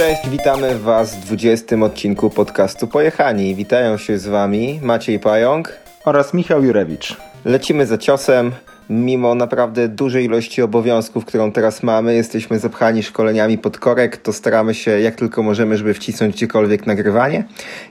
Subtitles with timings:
[0.00, 3.54] Cześć, witamy Was w 20 odcinku podcastu Pojechani.
[3.54, 5.72] Witają się z Wami Maciej Pająk
[6.04, 7.16] oraz Michał Jurewicz.
[7.44, 8.52] Lecimy za ciosem.
[8.90, 14.74] Mimo naprawdę dużej ilości obowiązków, którą teraz mamy, jesteśmy zapchani szkoleniami pod korek, to staramy
[14.74, 17.44] się jak tylko możemy, żeby wcisnąć gdziekolwiek nagrywanie.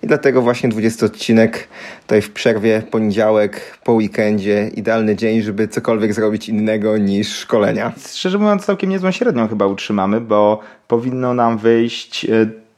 [0.04, 1.68] I dlatego właśnie 20 odcinek
[2.02, 7.92] tutaj w przerwie, poniedziałek, po weekendzie, idealny dzień, żeby cokolwiek zrobić innego niż szkolenia.
[8.08, 12.30] Szczerze mówiąc, całkiem niezłą średnią chyba utrzymamy, bo powinno nam wyjść e,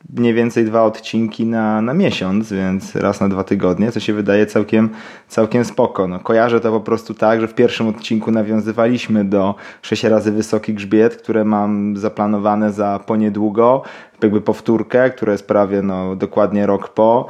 [0.10, 4.46] mniej więcej dwa odcinki na, na miesiąc, więc raz na dwa tygodnie, co się wydaje
[4.46, 4.90] całkiem,
[5.28, 6.08] całkiem spoko.
[6.08, 10.74] No, kojarzę to po prostu tak, że w pierwszym odcinku nawiązywaliśmy do 6 razy wysoki
[10.74, 13.84] grzbiet, które mam zaplanowane za poniedługo,
[14.24, 17.28] jakby powtórkę, która jest prawie no, dokładnie rok po.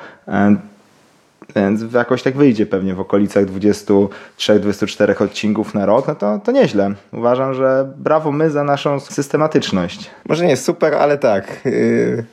[1.56, 6.94] Więc jakoś tak wyjdzie pewnie w okolicach 23-24 odcinków na rok, no to, to nieźle.
[7.14, 10.10] Uważam, że brawo my za naszą systematyczność.
[10.30, 11.62] Może nie super, ale tak.
[11.66, 12.26] Yy,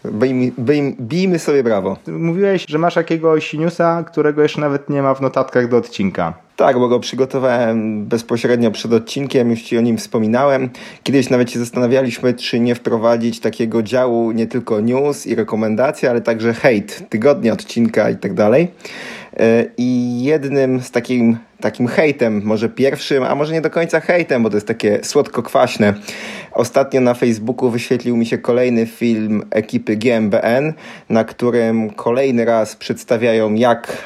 [0.59, 1.97] bijmy, bijmy sobie brawo.
[2.07, 6.48] Mówiłeś, że masz jakiegoś newsa, którego jeszcze nawet nie ma w notatkach do odcinka.
[6.59, 10.71] Tak, bo go przygotowałem bezpośrednio przed odcinkiem, już Ci o nim wspominałem.
[11.03, 16.21] Kiedyś nawet się zastanawialiśmy, czy nie wprowadzić takiego działu nie tylko news i rekomendacje, ale
[16.21, 18.69] także hejt, tygodnia odcinka i tak dalej.
[19.37, 24.43] E, I jednym z takim, takim hejtem, może pierwszym, a może nie do końca hejtem,
[24.43, 25.95] bo to jest takie słodko-kwaśne.
[26.53, 30.73] Ostatnio na Facebooku wyświetlił mi się kolejny film ekipy GMBN,
[31.09, 34.05] na którym kolejny raz przedstawiają, jak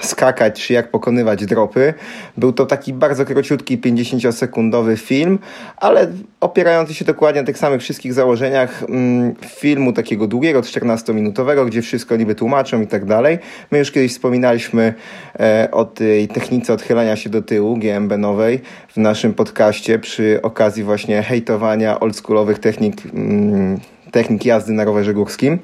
[0.00, 1.94] skakać, czy jak pokonywać dropy.
[2.36, 5.38] Był to taki bardzo króciutki, 50-sekundowy film,
[5.76, 11.82] ale opierający się dokładnie na tych samych wszystkich założeniach mm, filmu takiego długiego, 14-minutowego, gdzie
[11.82, 13.38] wszystko niby tłumaczą i tak dalej.
[13.70, 14.94] My już kiedyś wspominaliśmy
[15.40, 21.22] e, o tej technice odchylania się do tyłu, GMB-nowej, w naszym podcaście przy okazji właśnie
[21.22, 25.58] hejtowania oldschoolowych technik mm, technik jazdy na rowerze górskim.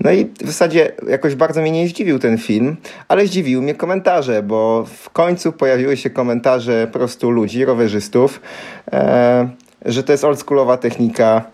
[0.00, 2.76] No i w zasadzie jakoś bardzo mnie nie zdziwił ten film,
[3.08, 8.40] ale zdziwiły mnie komentarze, bo w końcu pojawiły się komentarze po prostu ludzi, rowerzystów,
[8.92, 9.48] e,
[9.84, 11.44] że to jest oldschoolowa technika,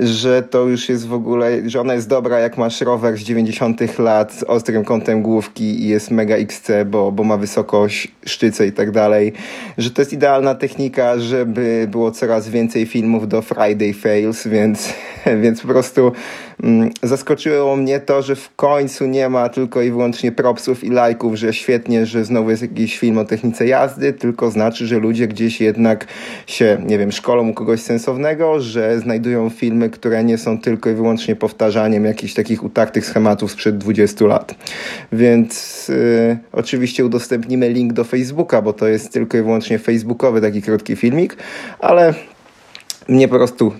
[0.00, 3.98] że to już jest w ogóle, że ona jest dobra jak masz rower z 90
[3.98, 8.72] lat z ostrym kątem główki i jest mega XC, bo, bo ma wysokość, sztyce i
[8.72, 9.32] tak dalej,
[9.78, 14.94] że to jest idealna technika, żeby było coraz więcej filmów do Friday Fails, więc,
[15.42, 16.12] więc po prostu
[17.02, 21.52] zaskoczyło mnie to, że w końcu nie ma tylko i wyłącznie propsów i lajków, że
[21.52, 26.06] świetnie, że znowu jest jakiś film o technice jazdy, tylko znaczy, że ludzie gdzieś jednak
[26.46, 30.90] się, nie wiem, szkolą u kogoś sensownego, że znajdują filmy filmy, które nie są tylko
[30.90, 34.54] i wyłącznie powtarzaniem jakichś takich utartych schematów sprzed 20 lat.
[35.12, 40.62] Więc y, oczywiście udostępnimy link do Facebooka, bo to jest tylko i wyłącznie facebookowy taki
[40.62, 41.36] krótki filmik,
[41.78, 42.14] ale
[43.08, 43.72] mnie po prostu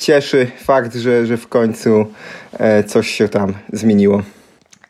[0.00, 2.06] cieszy fakt, że, że w końcu
[2.52, 4.22] e, coś się tam zmieniło.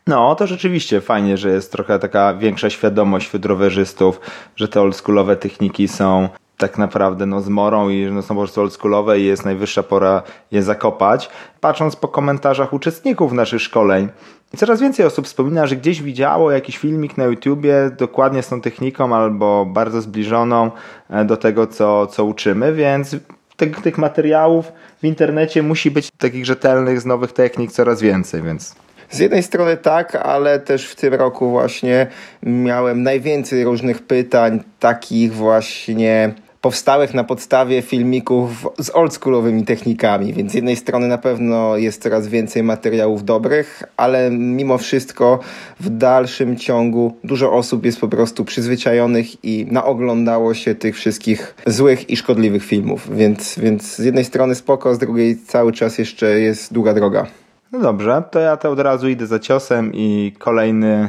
[0.06, 4.21] No, to rzeczywiście fajnie, że jest trochę taka większa świadomość wśród rowerzystów,
[4.56, 9.21] że te oldschoolowe techniki są tak naprawdę no, zmorą i no, są po prostu oldschoolowe
[9.21, 11.31] i jest najwyższa pora je zakopać.
[11.60, 14.09] Patrząc po komentarzach uczestników naszych szkoleń,
[14.56, 19.16] coraz więcej osób wspomina, że gdzieś widziało jakiś filmik na YouTubie dokładnie z tą techniką
[19.16, 20.71] albo bardzo zbliżoną
[21.10, 23.16] e, do tego, co, co uczymy, więc
[23.60, 24.72] tych, tych materiałów
[25.03, 28.75] w internecie musi być takich rzetelnych z nowych technik coraz więcej, więc
[29.10, 32.06] z jednej strony tak, ale też w tym roku właśnie
[32.43, 40.54] miałem najwięcej różnych pytań, takich właśnie powstałych na podstawie filmików z oldschoolowymi technikami, więc z
[40.54, 45.38] jednej strony na pewno jest coraz więcej materiałów dobrych, ale mimo wszystko
[45.81, 52.10] w dalszym ciągu dużo osób jest po prostu przyzwyczajonych i naoglądało się tych wszystkich złych
[52.10, 56.72] i szkodliwych filmów, więc, więc z jednej strony spoko, z drugiej cały czas jeszcze jest
[56.72, 57.27] długa droga.
[57.72, 61.09] No dobrze, to ja to od razu idę za ciosem i kolejny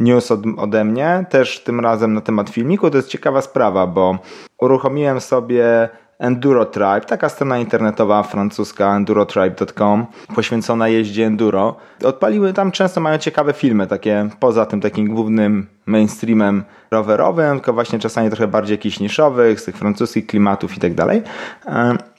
[0.00, 2.90] news od, ode mnie, też tym razem na temat filmiku.
[2.90, 4.18] To jest ciekawa sprawa, bo
[4.60, 5.88] uruchomiłem sobie
[6.22, 11.76] Enduro Tribe, taka strona internetowa francuska endurotribe.com poświęcona jeździe enduro.
[12.04, 17.98] Odpaliły tam często mają ciekawe filmy, takie poza tym takim głównym mainstreamem rowerowym, tylko właśnie
[17.98, 21.22] czasami trochę bardziej jakichś niszowych, z tych francuskich klimatów i tak dalej.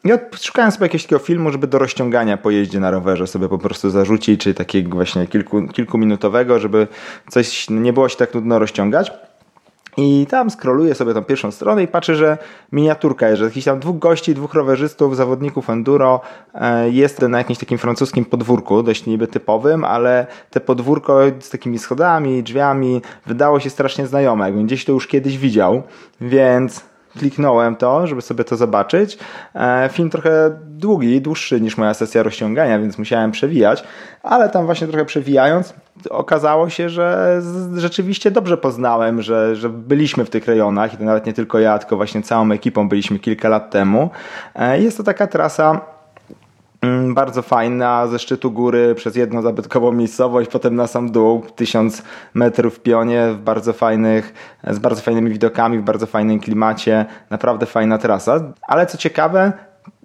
[0.04, 0.10] I
[0.42, 3.90] szukałem sobie jakiegoś takiego filmu, żeby do rozciągania po jeździe na rowerze sobie po prostu
[3.90, 6.88] zarzucić, czyli takiego właśnie kilku, kilkuminutowego, żeby
[7.30, 9.12] coś nie było się tak nudno rozciągać.
[9.98, 12.38] I tam skroluję sobie tą pierwszą stronę i patrzę, że
[12.72, 16.22] miniaturka jest, że jakiś tam dwóch gości, dwóch rowerzystów, zawodników enduro
[16.54, 21.80] e, jest na jakimś takim francuskim podwórku, dość niby typowym, ale te podwórko z takimi
[21.80, 25.84] schodami, drzwiami wydało się strasznie znajome, jakbym gdzieś to już kiedyś widział,
[26.22, 29.18] więc kliknąłem to, żeby sobie to zobaczyć.
[29.56, 33.84] E, film trochę długi, dłuższy niż moja sesja rozciągania, więc musiałem przewijać,
[34.24, 35.74] ale tam właśnie trochę przewijając
[36.10, 37.42] okazało się, że
[37.76, 41.80] rzeczywiście dobrze poznałem, że, że byliśmy w tych rejonach i to nawet nie tylko ja,
[41.80, 44.10] tylko właśnie całą ekipą byliśmy kilka lat temu.
[44.56, 45.93] E, jest to taka trasa
[47.14, 52.04] bardzo fajna, ze szczytu góry przez jedną zabytkową miejscowość, potem na sam dół, tysiąc
[52.34, 54.34] metrów w pionie, w bardzo fajnych,
[54.68, 58.54] z bardzo fajnymi widokami, w bardzo fajnym klimacie, naprawdę fajna trasa.
[58.68, 59.52] Ale co ciekawe,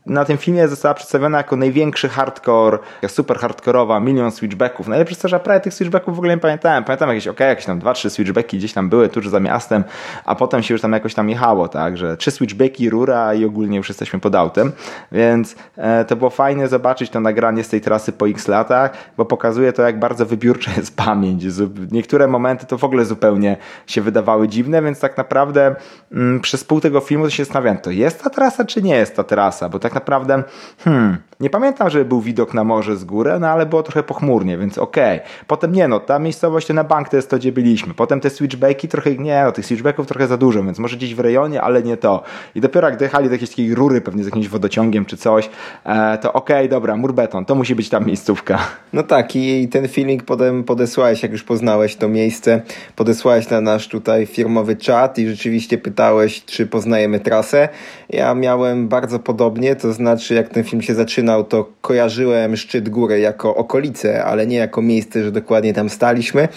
[0.09, 2.79] na tym filmie została przedstawiona jako największy hardcore,
[3.09, 4.89] super hardkorowa, milion switchbacków.
[4.89, 6.85] Najlepsze jest to, że prawie tych switchbacków w ogóle nie pamiętałem.
[6.85, 9.85] Pamiętam jakieś, ok, jakieś tam dwa, trzy switchbacki gdzieś tam były tuż za miastem,
[10.25, 13.77] a potem się już tam jakoś tam jechało, tak, że trzy switchbacki, rura i ogólnie
[13.77, 14.73] już jesteśmy pod autem,
[15.13, 19.25] więc e, to było fajne zobaczyć to nagranie z tej trasy po x latach, bo
[19.25, 21.45] pokazuje to, jak bardzo wybiórcza jest pamięć.
[21.91, 23.57] Niektóre momenty to w ogóle zupełnie
[23.87, 25.77] się wydawały dziwne, więc tak naprawdę
[26.13, 29.25] mm, przez pół tego filmu się zastanawiałem, to jest ta trasa, czy nie jest ta
[29.25, 30.43] trasa, bo tak naprawdę,
[30.85, 34.59] hmm, nie pamiętam, żeby był widok na morze z góry, no ale było trochę pochmurnie,
[34.59, 35.19] więc okej.
[35.19, 35.29] Okay.
[35.47, 37.95] Potem nie no, ta miejscowość to na bank to jest to, gdzie byliśmy.
[37.95, 41.21] Potem te switchbacki trochę, nie no, tych switchbacków trochę za dużo, więc może gdzieś w
[41.21, 42.23] rejonie, ale nie to.
[42.55, 45.51] I dopiero jak dojechali do jakiejś takiej rury, pewnie z jakimś wodociągiem czy coś,
[45.85, 48.59] e, to okej, okay, dobra, mur beton, to musi być ta miejscówka.
[48.93, 52.63] No tak i ten filmik potem podesłałeś, jak już poznałeś to miejsce,
[52.97, 57.69] podesłałeś na nasz tutaj firmowy czat i rzeczywiście pytałeś, czy poznajemy trasę.
[58.11, 60.95] Ja miałem bardzo podobnie, to znaczy jak ten film się
[61.29, 66.49] zaczynał, to kojarzyłem szczyt góry jako okolice, ale nie jako miejsce, że dokładnie tam staliśmy,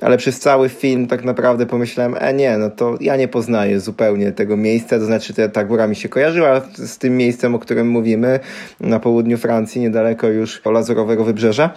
[0.00, 4.32] ale przez cały film tak naprawdę pomyślałem, e nie, no to ja nie poznaję zupełnie
[4.32, 8.40] tego miejsca, to znaczy ta, góra mi się kojarzyła z tym miejscem, o którym mówimy,
[8.80, 11.70] na południu Francji, niedaleko już Lazurowego Wybrzeża,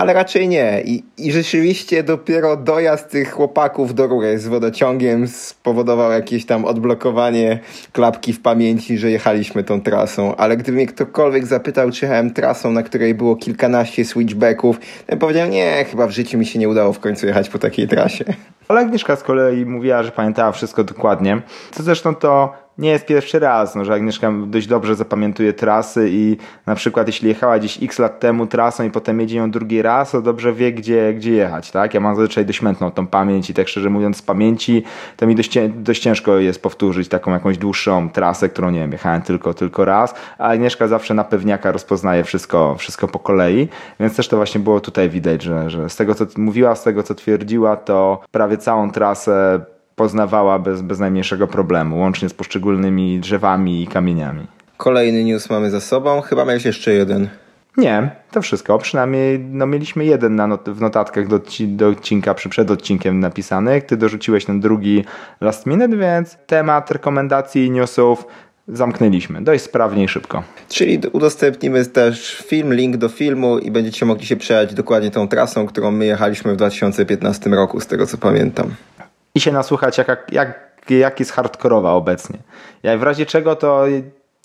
[0.00, 0.82] ale raczej nie.
[0.84, 7.58] I, I rzeczywiście dopiero dojazd tych chłopaków do rury z wodociągiem spowodował jakieś tam odblokowanie
[7.92, 10.36] klapki w pamięci, że jechaliśmy tą trasą.
[10.36, 15.18] Ale gdyby mnie ktokolwiek zapytał, czy jechałem trasą, na której było kilkanaście switchbacków, to bym
[15.18, 18.24] powiedział, nie, chyba w życiu mi się nie udało w końcu jechać po takiej trasie.
[18.68, 21.42] Ale Agnieszka z kolei mówiła, że pamiętała wszystko dokładnie.
[21.70, 26.36] Co zresztą to nie jest pierwszy raz, no, że Agnieszka dość dobrze zapamiętuje trasy i
[26.66, 30.10] na przykład jeśli jechała gdzieś x lat temu trasą i potem jedzie ją drugi raz,
[30.10, 31.94] to dobrze wie, gdzie, gdzie jechać, tak?
[31.94, 34.82] Ja mam zazwyczaj dość mętną tą pamięć i tak szczerze mówiąc z pamięci
[35.16, 39.22] to mi dość, dość ciężko jest powtórzyć taką jakąś dłuższą trasę, którą nie wiem, jechałem
[39.22, 43.68] tylko, tylko raz, a Agnieszka zawsze na pewniaka rozpoznaje wszystko, wszystko po kolei,
[44.00, 47.02] więc też to właśnie było tutaj widać, że, że z tego co mówiła, z tego
[47.02, 49.60] co twierdziła, to prawie całą trasę
[50.00, 54.46] poznawała bez, bez najmniejszego problemu, łącznie z poszczególnymi drzewami i kamieniami.
[54.76, 57.28] Kolejny news mamy za sobą, chyba miałeś jeszcze jeden.
[57.76, 58.78] Nie, to wszystko.
[58.78, 63.82] Przynajmniej no, mieliśmy jeden na not w notatkach do, do odcinka, przy przed odcinkiem napisany.
[63.82, 65.04] Ty dorzuciłeś ten drugi
[65.40, 68.26] last minute, więc temat rekomendacji i newsów
[68.68, 69.42] zamknęliśmy.
[69.42, 70.42] Dość sprawnie i szybko.
[70.68, 75.66] Czyli udostępnimy też film, link do filmu i będziecie mogli się przejechać dokładnie tą trasą,
[75.66, 78.74] którą my jechaliśmy w 2015 roku, z tego co pamiętam
[79.34, 82.38] i się nasłuchać, jak, jak, jak jest hardkorowa obecnie.
[82.82, 83.86] Ja w razie czego to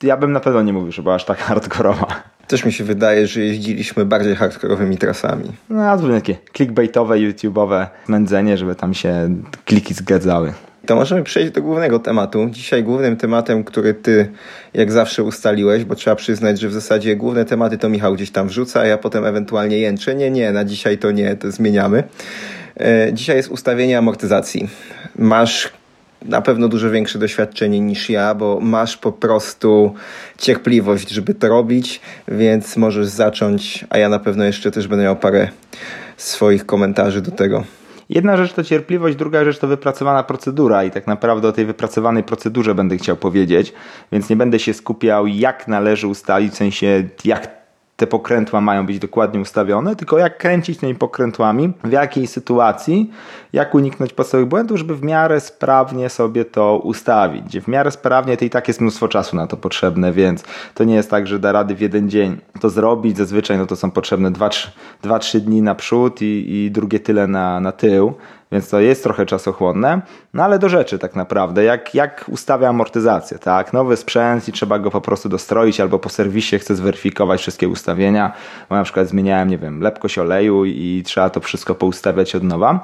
[0.03, 2.07] ja bym na pewno nie mówił, że była aż tak hardkorowa.
[2.47, 5.51] Też mi się wydaje, że jeździliśmy bardziej hardkorowymi trasami.
[5.69, 9.29] No, a to takie clickbaitowe, YouTube'owe mędzenie, żeby tam się
[9.65, 10.53] kliki zgadzały.
[10.85, 12.47] To możemy przejść do głównego tematu.
[12.49, 14.31] Dzisiaj głównym tematem, który ty
[14.73, 18.47] jak zawsze ustaliłeś, bo trzeba przyznać, że w zasadzie główne tematy to Michał gdzieś tam
[18.47, 20.15] wrzuca, a ja potem ewentualnie jęczę.
[20.15, 22.03] Nie, nie, na dzisiaj to nie, to zmieniamy.
[22.79, 24.69] E, dzisiaj jest ustawienie amortyzacji.
[25.15, 25.69] Masz
[26.21, 29.93] na pewno dużo większe doświadczenie niż ja, bo masz po prostu
[30.37, 35.15] cierpliwość, żeby to robić, więc możesz zacząć, a ja na pewno jeszcze też będę miał
[35.15, 35.49] parę
[36.17, 37.63] swoich komentarzy do tego.
[38.09, 42.23] Jedna rzecz to cierpliwość, druga rzecz to wypracowana procedura i tak naprawdę o tej wypracowanej
[42.23, 43.73] procedurze będę chciał powiedzieć,
[44.11, 47.64] więc nie będę się skupiał jak należy ustalić, w sensie jak
[47.95, 53.11] te pokrętła mają być dokładnie ustawione, tylko jak kręcić tymi pokrętłami, w jakiej sytuacji,
[53.53, 57.59] jak uniknąć podstawowych błędów, żeby w miarę sprawnie sobie to ustawić.
[57.59, 60.95] W miarę sprawnie to i tak jest mnóstwo czasu na to potrzebne, więc to nie
[60.95, 63.17] jest tak, że da rady w jeden dzień to zrobić.
[63.17, 68.13] Zazwyczaj no to są potrzebne 2-3 dni naprzód i, i drugie tyle na, na tył
[68.51, 70.01] więc to jest trochę czasochłonne,
[70.33, 74.79] no ale do rzeczy tak naprawdę, jak, jak ustawia amortyzację, tak, nowy sprzęt i trzeba
[74.79, 78.33] go po prostu dostroić albo po serwisie chcę zweryfikować wszystkie ustawienia,
[78.69, 82.79] bo na przykład zmieniałem, nie wiem, lepkość oleju i trzeba to wszystko poustawiać od nowa,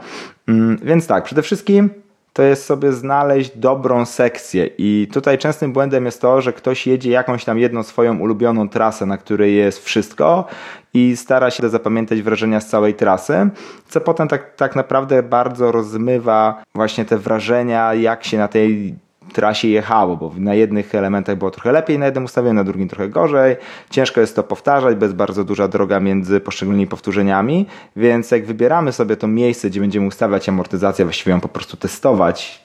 [0.47, 1.89] mm, więc tak, przede wszystkim
[2.33, 4.69] to jest sobie znaleźć dobrą sekcję.
[4.77, 9.05] I tutaj częstym błędem jest to, że ktoś jedzie jakąś tam jedną swoją ulubioną trasę,
[9.05, 10.45] na której jest wszystko
[10.93, 13.49] i stara się zapamiętać wrażenia z całej trasy,
[13.89, 18.95] co potem tak, tak naprawdę bardzo rozmywa właśnie te wrażenia, jak się na tej
[19.33, 23.09] trasie jechało, bo na jednych elementach było trochę lepiej, na jednym ustawieniu, na drugim trochę
[23.09, 23.55] gorzej.
[23.89, 29.17] Ciężko jest to powtarzać, bez bardzo duża droga między poszczególnymi powtórzeniami, więc jak wybieramy sobie
[29.17, 32.63] to miejsce, gdzie będziemy ustawiać amortyzację, właściwie ją po prostu testować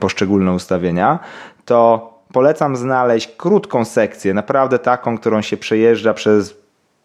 [0.00, 1.18] poszczególne ustawienia,
[1.64, 6.63] to polecam znaleźć krótką sekcję, naprawdę taką, którą się przejeżdża przez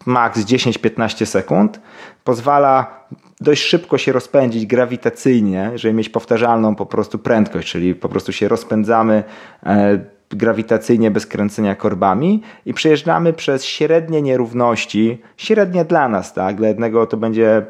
[0.10, 1.82] maks 10-15 sekund.
[2.24, 3.06] Pozwala
[3.42, 8.48] dość szybko się rozpędzić grawitacyjnie, żeby mieć powtarzalną po prostu prędkość, czyli po prostu się
[8.48, 9.24] rozpędzamy
[9.64, 10.00] e,
[10.30, 16.56] grawitacyjnie bez kręcenia korbami i przejeżdżamy przez średnie nierówności, średnie dla nas, tak?
[16.56, 17.66] Dla jednego to będzie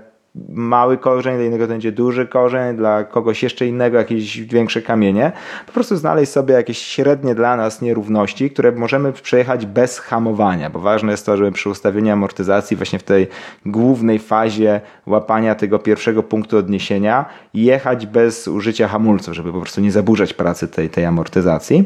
[0.50, 5.32] mały korzeń, dla innego to będzie duży korzeń, dla kogoś jeszcze innego jakieś większe kamienie.
[5.66, 10.80] Po prostu znaleźć sobie jakieś średnie dla nas nierówności, które możemy przejechać bez hamowania, bo
[10.80, 13.28] ważne jest to, żeby przy ustawieniu amortyzacji właśnie w tej
[13.66, 19.92] głównej fazie łapania tego pierwszego punktu odniesienia jechać bez użycia hamulców, żeby po prostu nie
[19.92, 21.86] zaburzać pracy tej, tej amortyzacji.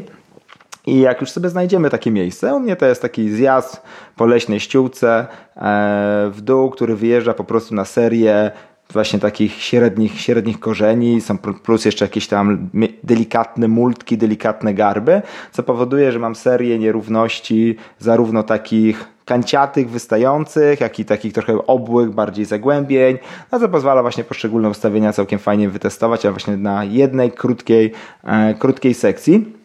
[0.86, 3.82] I jak już sobie znajdziemy takie miejsce, u mnie to jest taki zjazd
[4.16, 5.26] po leśnej ściółce
[5.56, 8.50] e, w dół, który wyjeżdża po prostu na serię
[8.92, 12.70] właśnie takich średnich, średnich korzeni, są plus jeszcze jakieś tam
[13.02, 15.22] delikatne multki, delikatne garby,
[15.52, 22.10] co powoduje, że mam serię nierówności zarówno takich kanciatych, wystających, jak i takich trochę obłych,
[22.10, 23.18] bardziej zagłębień,
[23.52, 27.92] no co pozwala właśnie poszczególne ustawienia całkiem fajnie wytestować, a właśnie na jednej krótkiej,
[28.24, 29.63] e, krótkiej sekcji.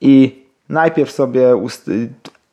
[0.00, 1.56] I najpierw sobie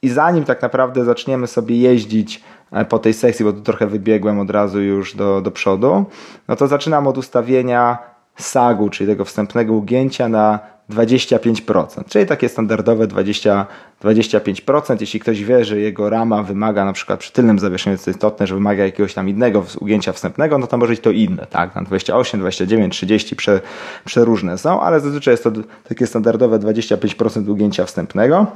[0.01, 4.39] i zanim tak naprawdę zaczniemy sobie jeździć e, po tej sekcji, bo tu trochę wybiegłem
[4.39, 6.05] od razu już do, do przodu,
[6.47, 7.97] no to zaczynam od ustawienia
[8.35, 13.65] sagu, czyli tego wstępnego ugięcia na 25%, czyli takie standardowe 20,
[14.03, 14.97] 25%.
[15.01, 18.55] Jeśli ktoś wie, że jego rama wymaga na przykład przy tylnym zawieszeniu, co istotne, że
[18.55, 21.75] wymaga jakiegoś tam innego ugięcia wstępnego, no to może być to inne, tak?
[21.75, 23.61] Na 28, 29, 30 prze,
[24.05, 25.51] przeróżne są, ale zazwyczaj jest to
[25.89, 28.47] takie standardowe 25% ugięcia wstępnego.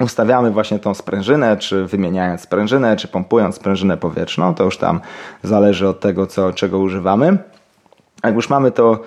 [0.00, 5.00] Ustawiamy właśnie tą sprężynę, czy wymieniając sprężynę, czy pompując sprężynę powietrzną, to już tam
[5.42, 7.38] zależy od tego, co, czego używamy.
[8.24, 9.02] Jak już mamy to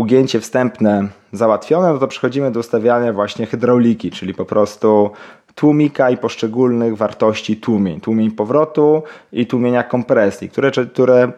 [0.00, 5.10] ugięcie wstępne załatwione, no to przechodzimy do ustawiania właśnie hydrauliki, czyli po prostu
[5.54, 8.00] tłumika i poszczególnych wartości tłumień.
[8.00, 9.02] Tłumień powrotu
[9.32, 11.32] i tłumienia kompresji, które, które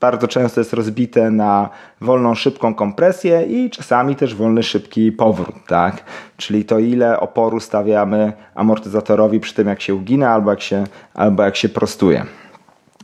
[0.00, 1.68] bardzo często jest rozbite na
[2.00, 6.04] wolną, szybką kompresję i czasami też wolny, szybki powrót, tak?
[6.36, 10.84] Czyli to ile oporu stawiamy amortyzatorowi przy tym, jak się ugina albo jak się,
[11.14, 12.24] albo jak się prostuje.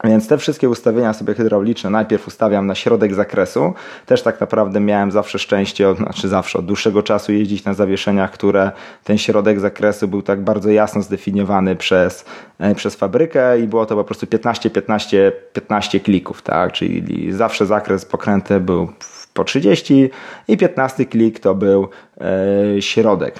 [0.04, 3.74] Więc te wszystkie ustawienia sobie hydrauliczne najpierw ustawiam na środek zakresu.
[4.06, 8.70] Też tak naprawdę miałem zawsze szczęście, znaczy zawsze od dłuższego czasu jeździć na zawieszeniach, które
[9.04, 12.24] ten środek zakresu był tak bardzo jasno zdefiniowany przez,
[12.58, 16.72] e, przez fabrykę i było to po prostu 15, 15, 15 klików, tak?
[16.72, 18.88] Czyli zawsze zakres pokręty był
[19.34, 20.10] po 30
[20.48, 21.88] i 15 klik to był
[22.20, 23.34] e, środek.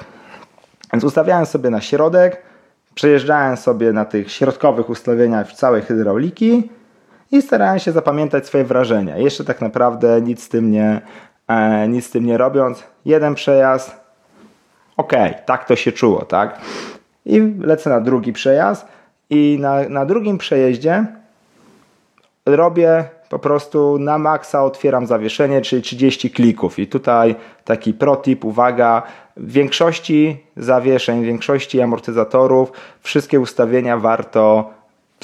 [0.93, 2.50] Więc ustawiałem sobie na środek
[3.00, 6.71] Przejeżdżałem sobie na tych środkowych ustawieniach całej hydrauliki
[7.33, 9.19] i starałem się zapamiętać swoje wrażenia.
[9.19, 11.00] Jeszcze tak naprawdę nic z tym nie,
[11.49, 12.85] e, nic z tym nie robiąc.
[13.04, 14.00] Jeden przejazd,
[14.97, 15.12] ok,
[15.47, 16.61] tak to się czuło, tak?
[17.26, 18.87] I lecę na drugi przejazd
[19.30, 21.07] i na, na drugim przejeździe
[22.47, 26.78] robię po prostu na maksa otwieram zawieszenie, czyli 30 klików.
[26.78, 34.70] I tutaj taki protip, uwaga, w większości zawieszeń, większości amortyzatorów wszystkie ustawienia warto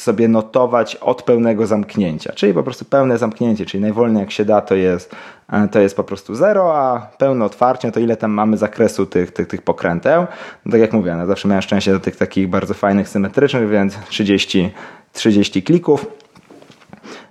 [0.00, 4.61] sobie notować od pełnego zamknięcia, czyli po prostu pełne zamknięcie, czyli najwolniej jak się da
[4.61, 5.16] to jest,
[5.52, 9.30] e, to jest po prostu 0, a pełne otwarcie to ile tam mamy zakresu tych,
[9.30, 10.26] tych, tych pokręteł.
[10.66, 13.99] No tak jak mówię, ja zawsze miałem szczęście do tych takich bardzo fajnych, symetrycznych, więc
[14.08, 14.73] 30,
[15.12, 16.06] 30 klików.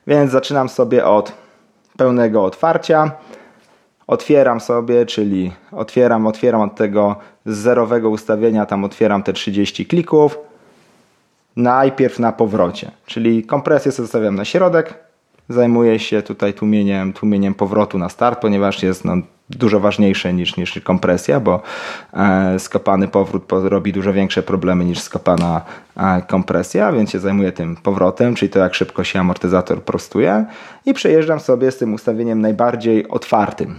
[0.08, 1.34] Więc zaczynam sobie od
[1.98, 3.12] pełnego otwarcia.
[4.08, 10.38] Otwieram sobie, czyli otwieram, otwieram od tego zerowego ustawienia, tam otwieram te 30 klików.
[11.56, 14.94] Najpierw na powrocie, czyli kompresję sobie zostawiam na środek,
[15.50, 19.14] zajmuję się tutaj tłumieniem, tłumieniem powrotu na start, ponieważ jest no,
[19.50, 21.62] dużo ważniejsze niż, niż kompresja, bo
[22.14, 25.62] e, skopany powrót robi dużo większe problemy niż skopana
[25.98, 30.46] e, kompresja, więc się zajmuję tym powrotem, czyli to jak szybko się amortyzator prostuje
[30.86, 33.76] i przejeżdżam sobie z tym ustawieniem najbardziej otwartym.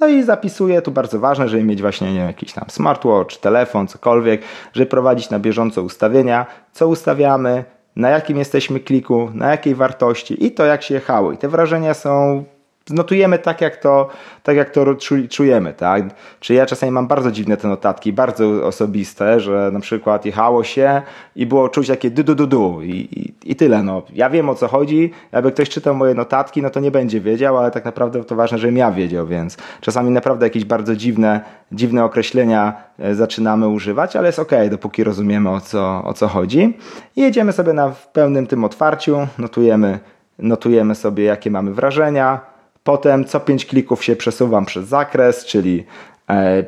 [0.00, 3.86] No i zapisuję, tu bardzo ważne, żeby mieć właśnie nie wiem, jakiś tam smartwatch, telefon,
[3.86, 7.64] cokolwiek, żeby prowadzić na bieżąco ustawienia, co ustawiamy,
[7.96, 11.32] na jakim jesteśmy kliku, na jakiej wartości i to jak się jechało.
[11.32, 12.44] I te wrażenia są
[12.90, 14.08] notujemy tak, jak to,
[14.42, 14.86] tak jak to
[15.30, 16.04] czujemy, tak?
[16.40, 21.02] Czy ja czasami mam bardzo dziwne te notatki, bardzo osobiste, że na przykład jechało się
[21.36, 23.82] i było czuć takie du du du du i, i, I tyle.
[23.82, 24.02] No.
[24.14, 25.10] Ja wiem o co chodzi.
[25.32, 28.58] Jakby ktoś czytał moje notatki, no to nie będzie wiedział, ale tak naprawdę to ważne,
[28.58, 31.40] żebym ja wiedział, więc czasami naprawdę jakieś bardzo dziwne,
[31.72, 36.76] dziwne określenia e, zaczynamy używać, ale jest ok, dopóki rozumiemy o co, o co chodzi.
[37.16, 39.98] I jedziemy sobie na pełnym tym otwarciu, notujemy,
[40.38, 42.40] notujemy sobie jakie mamy wrażenia.
[42.88, 45.84] Potem co 5 klików się przesuwam przez zakres, czyli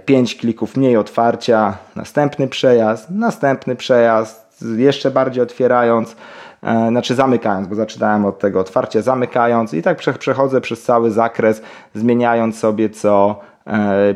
[0.05, 6.17] 5 e, klików mniej otwarcia, następny przejazd, następny przejazd, jeszcze bardziej otwierając,
[6.63, 11.63] e, znaczy zamykając, bo zaczynałem od tego otwarcia, zamykając i tak przechodzę przez cały zakres,
[11.95, 13.41] zmieniając sobie co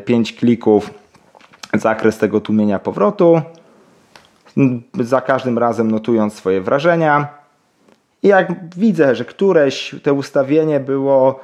[0.05, 0.89] 5 e, klików
[1.73, 3.41] zakres tego tłumienia powrotu,
[4.99, 7.27] za każdym razem notując swoje wrażenia.
[8.23, 11.39] I jak widzę, że któreś te ustawienie było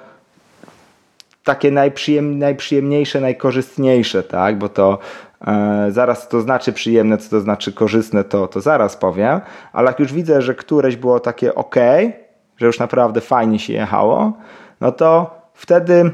[1.44, 4.58] takie najprzyjem, najprzyjemniejsze, najkorzystniejsze, tak?
[4.58, 5.00] Bo to
[5.48, 9.42] e, zaraz to znaczy przyjemne, co to znaczy korzystne, to, to zaraz powiem,
[9.74, 11.76] ale jak już widzę, że któreś było takie ok,
[12.58, 14.34] że już naprawdę fajnie się jechało,
[14.82, 16.12] no to wtedy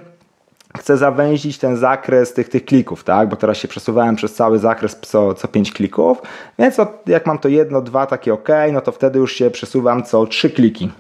[0.77, 3.29] chcę zawęzić ten zakres tych, tych klików, tak?
[3.29, 6.21] Bo teraz się przesuwałem przez cały zakres co, co 5 klików,
[6.59, 10.25] więc jak mam to jedno, dwa takie ok, no to wtedy już się przesuwam co
[10.25, 10.91] 3 kliki.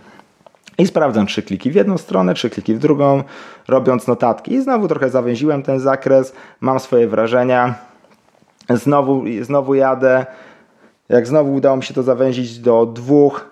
[0.77, 3.23] I sprawdzam trzy kliki w jedną stronę, trzy kliki w drugą,
[3.67, 4.53] robiąc notatki.
[4.53, 7.75] I znowu trochę zawęziłem ten zakres, mam swoje wrażenia.
[8.69, 10.25] Znowu, znowu jadę.
[11.09, 13.49] Jak znowu udało mi się to zawęzić do dwóch,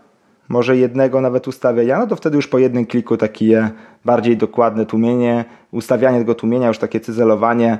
[0.49, 3.69] może jednego nawet ustawienia, no to wtedy już po jednym kliku takie
[4.05, 7.77] bardziej dokładne tłumienie, ustawianie tego tłumienia, już takie cyzelowanie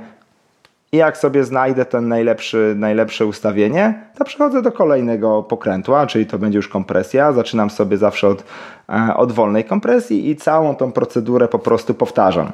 [0.96, 6.38] i jak sobie znajdę ten najlepszy, najlepsze ustawienie, to przechodzę do kolejnego pokrętła, czyli to
[6.38, 7.32] będzie już kompresja.
[7.32, 8.44] Zaczynam sobie zawsze od,
[8.88, 12.52] e, od wolnej kompresji i całą tą procedurę po prostu powtarzam.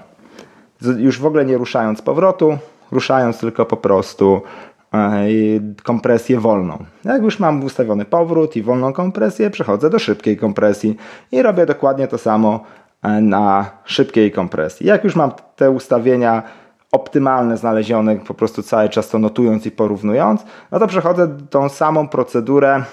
[0.99, 2.59] Już w ogóle nie ruszając powrotu,
[2.93, 4.43] ruszając tylko po prostu
[4.95, 5.25] e,
[5.83, 6.85] kompresję wolną.
[7.05, 10.97] Jak już mam ustawiony powrót i wolną kompresję, przechodzę do szybkiej kompresji
[11.33, 12.61] i robię dokładnie to samo
[13.03, 14.87] e, na szybkiej kompresji.
[14.87, 16.43] Jak już mam te ustawienia
[16.93, 22.09] optymalne znalezione, po prostu cały czas to notując i porównując, no to przechodzę tą samą
[22.09, 22.85] procedurę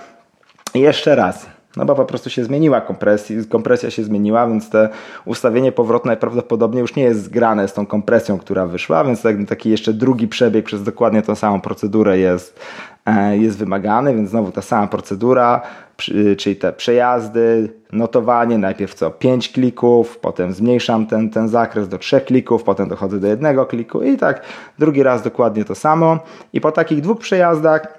[0.76, 1.59] jeszcze raz.
[1.78, 4.90] No bo po prostu się zmieniła kompresja, kompresja się zmieniła, więc te
[5.26, 9.94] ustawienie powrotne najprawdopodobniej już nie jest zgrane z tą kompresją, która wyszła, więc taki jeszcze
[9.94, 12.60] drugi przebieg przez dokładnie tą samą procedurę jest,
[13.06, 15.62] e, jest wymagany, więc znowu ta sama procedura,
[16.38, 22.22] czyli te przejazdy, notowanie, najpierw co 5 klików, potem zmniejszam ten, ten zakres do 3
[22.22, 24.42] klików, potem dochodzę do jednego kliku i tak
[24.80, 26.20] drugi raz dokładnie to samo.
[26.54, 27.99] I po takich dwóch przejazdach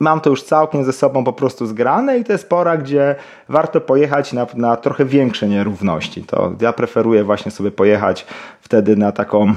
[0.00, 3.14] mam to już całkiem ze sobą po prostu zgrane i to jest pora, gdzie
[3.48, 6.22] warto pojechać na, na trochę większe nierówności.
[6.22, 8.26] To ja preferuję właśnie sobie pojechać
[8.60, 9.54] wtedy na taką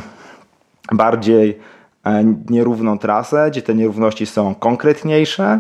[0.92, 1.60] bardziej
[2.06, 5.60] e, nierówną trasę, gdzie te nierówności są konkretniejsze,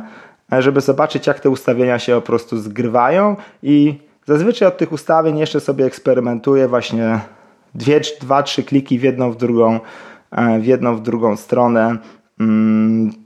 [0.53, 5.37] e, żeby zobaczyć jak te ustawienia się po prostu zgrywają i zazwyczaj od tych ustawień
[5.37, 7.19] jeszcze sobie eksperymentuję właśnie
[7.75, 9.79] dwie, dwa, trzy kliki w jedną, w drugą,
[10.31, 11.97] e, w jedną, w drugą stronę
[12.39, 13.20] mm,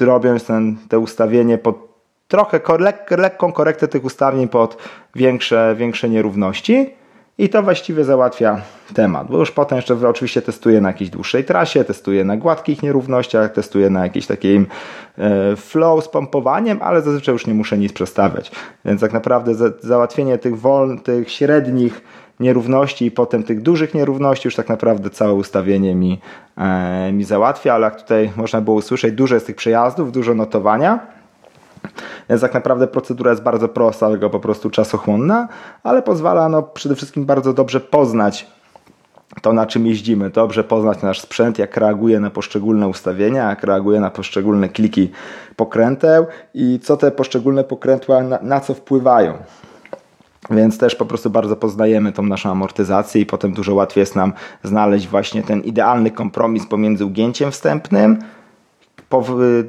[0.00, 1.88] robiąc ten, te ustawienie pod
[2.28, 4.76] trochę lek, lekką korektę tych ustawień pod
[5.14, 6.90] większe, większe nierówności
[7.38, 8.60] i to właściwie załatwia
[8.94, 13.52] temat, bo już potem jeszcze oczywiście testuję na jakiejś dłuższej trasie, testuję na gładkich nierównościach,
[13.52, 14.66] testuję na jakimś takim
[15.18, 18.52] e, flow z pompowaniem, ale zazwyczaj już nie muszę nic przestawiać.
[18.84, 22.02] Więc tak naprawdę załatwienie tych wolnych, tych średnich
[22.40, 26.20] nierówności i potem tych dużych nierówności już tak naprawdę całe ustawienie mi,
[26.56, 31.18] e, mi załatwia, ale jak tutaj można było usłyszeć, dużo jest tych przejazdów, dużo notowania.
[32.30, 35.48] Więc tak naprawdę procedura jest bardzo prosta, tylko po prostu czasochłonna,
[35.82, 38.46] ale pozwala no, przede wszystkim bardzo dobrze poznać
[39.42, 44.00] to, na czym jeździmy, dobrze poznać nasz sprzęt, jak reaguje na poszczególne ustawienia, jak reaguje
[44.00, 45.10] na poszczególne kliki
[45.56, 49.34] pokręteł i co te poszczególne pokrętła na, na co wpływają.
[50.50, 54.32] Więc też po prostu bardzo poznajemy tą naszą amortyzację i potem dużo łatwiej jest nam
[54.62, 58.18] znaleźć właśnie ten idealny kompromis pomiędzy ugięciem wstępnym,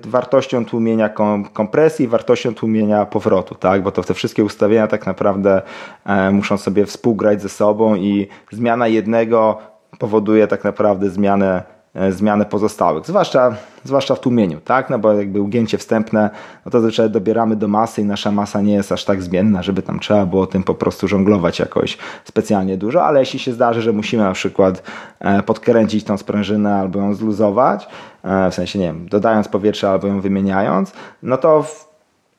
[0.05, 1.09] wartością tłumienia
[1.53, 3.83] kompresji, wartością tłumienia powrotu, tak?
[3.83, 5.61] Bo to te wszystkie ustawienia tak naprawdę
[6.05, 9.57] e, muszą sobie współgrać ze sobą i zmiana jednego
[9.99, 11.78] powoduje tak naprawdę zmianę
[12.09, 14.89] zmianę pozostałych, zwłaszcza, zwłaszcza w tłumieniu, tak?
[14.89, 16.29] No bo jakby ugięcie wstępne,
[16.65, 19.81] no to zazwyczaj dobieramy do masy i nasza masa nie jest aż tak zmienna, żeby
[19.81, 23.91] tam trzeba było tym po prostu żonglować jakoś specjalnie dużo, ale jeśli się zdarzy, że
[23.91, 24.83] musimy na przykład
[25.19, 27.87] e, podkręcić tą sprężynę albo ją zluzować,
[28.23, 31.65] e, w sensie nie wiem, dodając powietrze albo ją wymieniając, no to,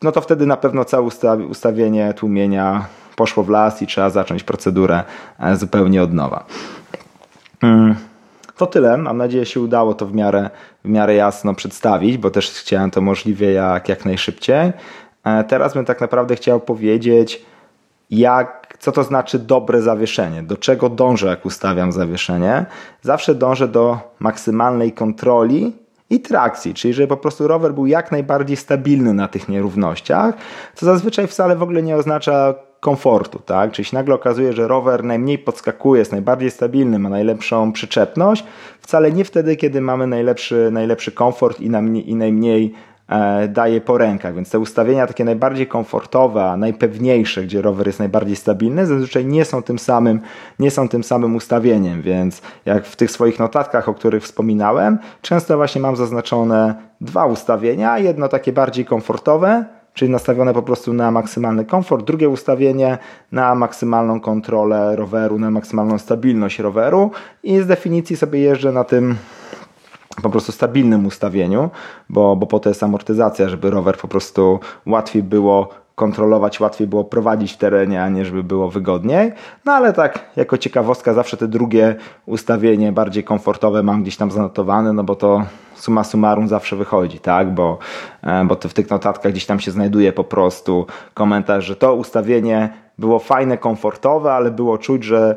[0.02, 1.08] no to wtedy na pewno całe
[1.50, 2.86] ustawienie tłumienia
[3.16, 5.02] poszło w las i trzeba zacząć procedurę
[5.54, 6.44] zupełnie od nowa.
[7.60, 8.09] Hmm.
[8.60, 8.96] To tyle.
[8.96, 10.50] Mam nadzieję, że się udało to w miarę,
[10.84, 14.72] w miarę jasno przedstawić, bo też chciałem to możliwie jak, jak najszybciej.
[15.24, 17.42] E, teraz bym tak naprawdę chciał powiedzieć,
[18.10, 22.66] jak, co to znaczy dobre zawieszenie, do czego dążę, jak ustawiam zawieszenie.
[23.02, 25.72] Zawsze dążę do maksymalnej kontroli
[26.10, 30.34] i trakcji, czyli żeby po prostu rower był jak najbardziej stabilny na tych nierównościach,
[30.74, 33.72] co zazwyczaj wcale w ogóle nie oznacza komfortu, tak?
[33.72, 38.44] Czyli się nagle okazuje, że rower najmniej podskakuje, jest najbardziej stabilny, ma najlepszą przyczepność,
[38.80, 41.70] wcale nie wtedy, kiedy mamy najlepszy, najlepszy komfort i,
[42.10, 42.74] i najmniej
[43.10, 47.98] E, daje po rękach, więc te ustawienia takie najbardziej komfortowe, a najpewniejsze, gdzie rower jest
[47.98, 50.20] najbardziej stabilny, zazwyczaj nie są tym samym,
[50.58, 55.56] nie są tym samym ustawieniem, więc jak w tych swoich notatkach, o których wspominałem, często
[55.56, 59.64] właśnie mam zaznaczone dwa ustawienia, jedno takie bardziej komfortowe,
[60.00, 62.98] czyli nastawione po prostu na maksymalny komfort, drugie ustawienie
[63.32, 67.10] na maksymalną kontrolę roweru, na maksymalną stabilność roweru.
[67.42, 69.16] I z definicji sobie jeżdżę na tym
[70.22, 71.70] po prostu stabilnym ustawieniu,
[72.08, 75.68] bo, bo po to jest amortyzacja, żeby rower po prostu łatwiej było
[76.00, 79.32] kontrolować, łatwiej było prowadzić w terenie, a nie żeby było wygodniej.
[79.64, 84.92] No ale tak, jako ciekawostka, zawsze te drugie ustawienie, bardziej komfortowe, mam gdzieś tam zanotowane,
[84.92, 85.42] no bo to
[85.74, 87.54] suma summarum zawsze wychodzi, tak?
[87.54, 87.78] Bo,
[88.22, 91.94] e, bo to w tych notatkach gdzieś tam się znajduje po prostu komentarz, że to
[91.94, 95.36] ustawienie było fajne, komfortowe, ale było czuć, że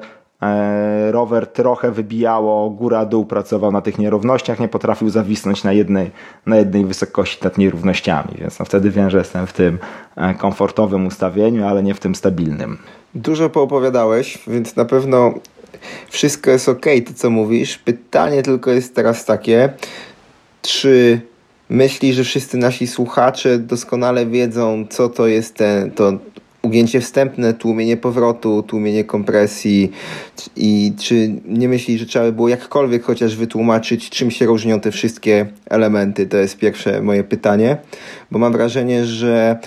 [1.12, 6.12] rower trochę wybijało góra-dół, pracował na tych nierównościach, nie potrafił zawisnąć na jednej,
[6.45, 9.79] na jednej wysokości nad nierównościami, więc no wtedy wiem, że jestem w tym
[10.15, 12.77] e, komfortowym ustawieniu, ale nie w tym stabilnym.
[13.15, 15.34] Dużo poopowiadałeś, więc na pewno
[16.10, 17.77] wszystko jest ok, to co mówisz.
[17.77, 19.73] Pytanie tylko jest teraz takie,
[20.62, 21.21] czy
[21.69, 26.13] myślisz, że wszyscy nasi słuchacze doskonale wiedzą, co to jest ten, to
[26.63, 29.91] ugięcie wstępne, tłumienie powrotu, tłumienie kompresji
[30.56, 34.91] i czy nie myślisz, że trzeba by było jakkolwiek chociaż wytłumaczyć, czym się różnią te
[34.91, 36.26] wszystkie elementy?
[36.26, 37.78] To jest pierwsze moje pytanie,
[38.32, 39.60] bo mam wrażenie, że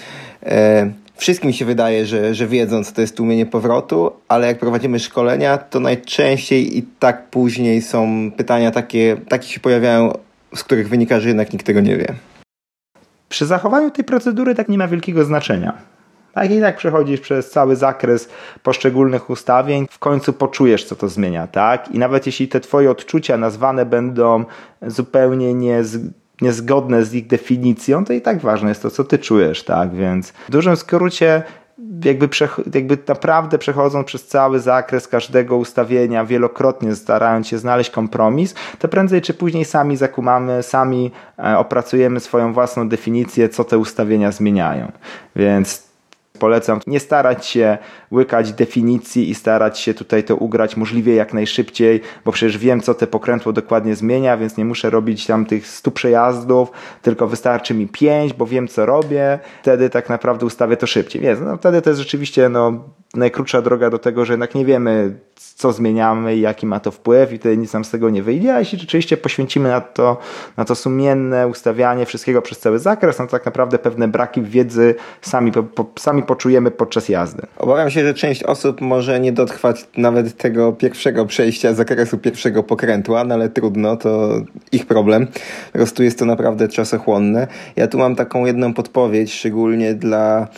[0.43, 4.99] e, wszystkim się wydaje, że, że wiedzą, co to jest tłumienie powrotu, ale jak prowadzimy
[4.99, 10.13] szkolenia, to najczęściej i tak później są pytania takie, takie się pojawiają,
[10.55, 12.07] z których wynika, że jednak nikt tego nie wie.
[13.29, 15.96] Przy zachowaniu tej procedury tak nie ma wielkiego znaczenia
[16.37, 18.29] tak i tak przechodzisz przez cały zakres
[18.63, 21.89] poszczególnych ustawień, w końcu poczujesz, co to zmienia, tak?
[21.91, 24.45] I nawet jeśli te twoje odczucia nazwane będą
[24.83, 25.83] zupełnie nie
[26.41, 29.95] niezgodne z ich definicją, to i tak ważne jest to, co ty czujesz, tak?
[29.95, 31.43] Więc w dużym skrócie
[32.05, 32.29] jakby,
[32.75, 39.23] jakby naprawdę przechodząc przez cały zakres każdego ustawienia, wielokrotnie starając się znaleźć kompromis, to prędzej
[39.23, 44.93] czy później sami zakumamy, sami e, opracujemy swoją własną definicję, co te ustawienia zmieniają.
[45.37, 45.86] Więc
[46.37, 47.79] Polecam nie starać się
[48.13, 52.95] łykać definicji i starać się tutaj to ugrać możliwie jak najszybciej, bo przecież wiem, co
[52.95, 56.71] te pokrętło dokładnie zmienia, więc nie muszę robić tam tych 100 przejazdów,
[57.03, 59.39] tylko wystarczy mi 5, bo wiem, co robię.
[59.63, 61.23] Wtedy tak naprawdę ustawię to szybciej.
[61.23, 62.85] Więc no, wtedy to jest rzeczywiście no,
[63.17, 65.17] najkrótsza droga do tego, że jednak nie wiemy,
[65.57, 68.59] co zmieniamy jaki ma to wpływ i wtedy nic nam z tego nie wyjdzie, a
[68.59, 70.19] jeśli rzeczywiście poświęcimy na to,
[70.57, 74.95] na to sumienne ustawianie wszystkiego przez cały zakres, no to tak naprawdę pewne braki wiedzy
[75.23, 77.43] sami, po, po, sami poczujemy podczas jazdy.
[77.59, 83.25] Obawiam się, że część osób może nie dotrwać nawet tego pierwszego przejścia zakresu pierwszego pokrętła,
[83.25, 84.41] no ale trudno, to
[84.73, 85.27] ich problem.
[85.73, 87.47] Po prostu jest to naprawdę czasochłonne.
[87.77, 90.49] Ja tu mam taką jedną podpowiedź, szczególnie dla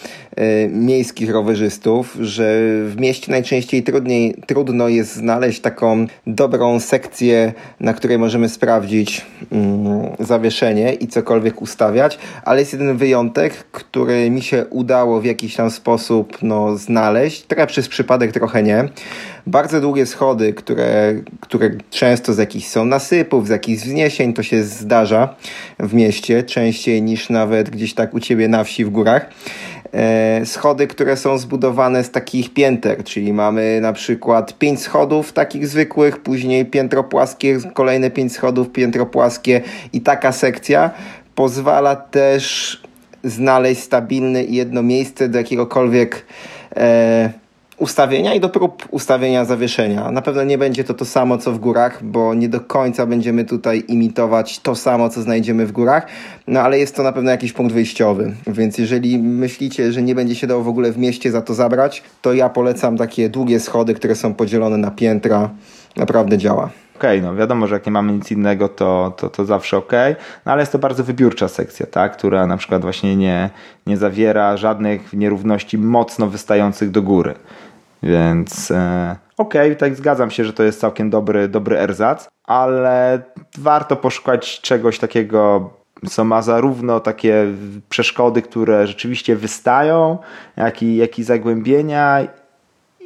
[0.70, 8.18] miejskich rowerzystów, że w mieście najczęściej trudniej, trudno jest znaleźć taką dobrą sekcję, na której
[8.18, 15.20] możemy sprawdzić mm, zawieszenie i cokolwiek ustawiać, ale jest jeden wyjątek, który mi się udało
[15.20, 18.88] w jakiś tam sposób no, znaleźć, trochę przez przypadek, trochę nie.
[19.46, 24.62] Bardzo długie schody, które, które często z jakichś są nasypów, z jakichś wzniesień, to się
[24.62, 25.36] zdarza
[25.78, 29.30] w mieście, częściej niż nawet gdzieś tak u ciebie na wsi w górach.
[29.94, 35.68] E, schody, które są zbudowane z takich pięter, czyli mamy na przykład pięć schodów takich
[35.68, 39.60] zwykłych, później piętro płaskie, kolejne pięć schodów, piętro płaskie
[39.92, 40.90] i taka sekcja
[41.34, 42.82] pozwala też
[43.24, 46.26] znaleźć stabilne jedno miejsce do jakiegokolwiek
[46.76, 47.30] e,
[47.78, 50.10] ustawienia i do prób ustawienia zawieszenia.
[50.10, 53.44] Na pewno nie będzie to to samo co w górach, bo nie do końca będziemy
[53.44, 56.06] tutaj imitować to samo, co znajdziemy w górach,
[56.46, 58.34] no ale jest to na pewno jakiś punkt wyjściowy.
[58.46, 62.02] Więc jeżeli myślicie, że nie będzie się dało w ogóle w mieście za to zabrać,
[62.22, 65.50] to ja polecam takie długie schody, które są podzielone na piętra.
[65.96, 69.44] Naprawdę działa okej, okay, no wiadomo, że jak nie mamy nic innego, to, to, to
[69.44, 70.16] zawsze okay.
[70.46, 73.50] no ale jest to bardzo wybiórcza sekcja, tak, która na przykład właśnie nie,
[73.86, 77.34] nie zawiera żadnych nierówności mocno wystających do góry.
[78.02, 83.22] Więc e, okej, okay, tak zgadzam się, że to jest całkiem dobry, dobry erzac, ale
[83.58, 85.70] warto poszukać czegoś takiego
[86.06, 87.46] są ma zarówno takie
[87.88, 90.18] przeszkody, które rzeczywiście wystają,
[90.56, 92.26] jak i, jak i zagłębienia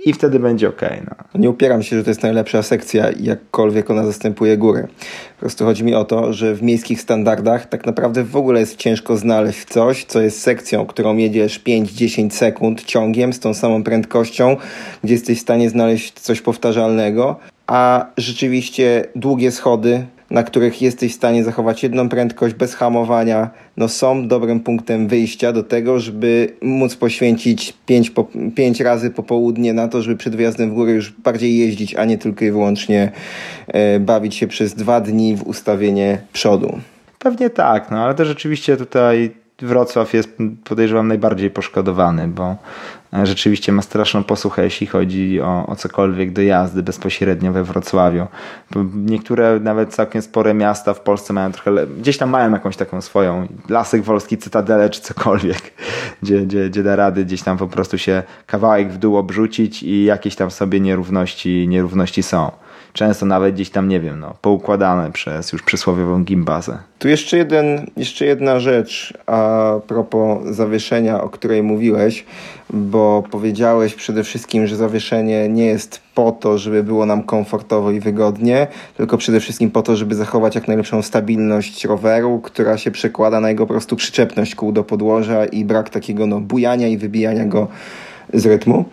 [0.04, 0.80] i wtedy będzie ok.
[1.06, 1.40] No.
[1.40, 4.86] Nie upieram się, że to jest najlepsza sekcja, jakkolwiek ona zastępuje górę.
[5.34, 8.76] Po prostu chodzi mi o to, że w miejskich standardach tak naprawdę w ogóle jest
[8.76, 14.56] ciężko znaleźć coś, co jest sekcją, którą jedziesz 5-10 sekund ciągiem z tą samą prędkością,
[15.04, 17.36] gdzie jesteś w stanie znaleźć coś powtarzalnego,
[17.66, 23.88] a rzeczywiście długie schody, na których jesteś w stanie zachować jedną prędkość bez hamowania, no
[23.88, 29.88] są dobrym punktem wyjścia do tego, żeby móc poświęcić pięć, po, pięć razy popołudnie na
[29.88, 33.12] to, żeby przed wyjazdem w górę już bardziej jeździć, a nie tylko i wyłącznie
[33.68, 36.79] e, bawić się przez dwa dni w ustawienie przodu.
[37.18, 42.57] Pewnie tak, no ale to rzeczywiście tutaj Wrocław jest podejrzewam najbardziej poszkodowany, bo
[43.14, 48.27] e, rzeczywiście ma straszną posłuchę, jeśli chodzi o, o cokolwiek do jazdy bezpośrednio we Wrocławiu.
[48.94, 53.48] Niektóre nawet całkiem spore miasta w Polsce mają trochę, gdzieś tam mają jakąś taką swoją
[53.68, 55.61] Lasek Wolski, Cytadelę czy cokolwiek,
[56.22, 60.05] gdzie, gdzie, gdzie da rady gdzieś tam po prostu się kawałek w dół obrzucić i
[60.05, 62.51] jakieś tam sobie nierówności, nierówności są
[62.92, 66.78] często nawet gdzieś tam, nie wiem, no, poukładane przez już przysłowiową gimbazę.
[66.98, 72.24] Tu jeszcze, jeden, jeszcze jedna rzecz a propos zawieszenia, o której mówiłeś,
[72.70, 78.00] bo powiedziałeś przede wszystkim, że zawieszenie nie jest po to, żeby było nam komfortowo i
[78.00, 83.40] wygodnie, tylko przede wszystkim po to, żeby zachować jak najlepszą stabilność roweru, która się przekłada
[83.40, 87.68] na jego prostu przyczepność kół do podłoża i brak takiego no, bujania i wybijania go
[88.35, 88.85] z rytmu.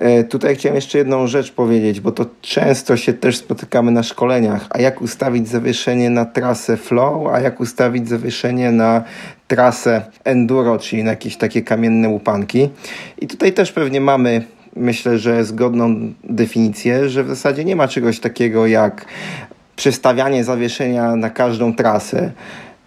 [0.00, 4.66] E, tutaj chciałem jeszcze jedną rzecz powiedzieć, bo to często się też spotykamy na szkoleniach.
[4.70, 9.04] A jak ustawić zawieszenie na trasę flow, a jak ustawić zawieszenie na
[9.48, 12.68] trasę enduro, czyli na jakieś takie kamienne łupanki.
[13.18, 14.44] I tutaj też pewnie mamy
[14.76, 19.04] myślę, że zgodną definicję, że w zasadzie nie ma czegoś takiego jak
[19.76, 22.32] przestawianie zawieszenia na każdą trasę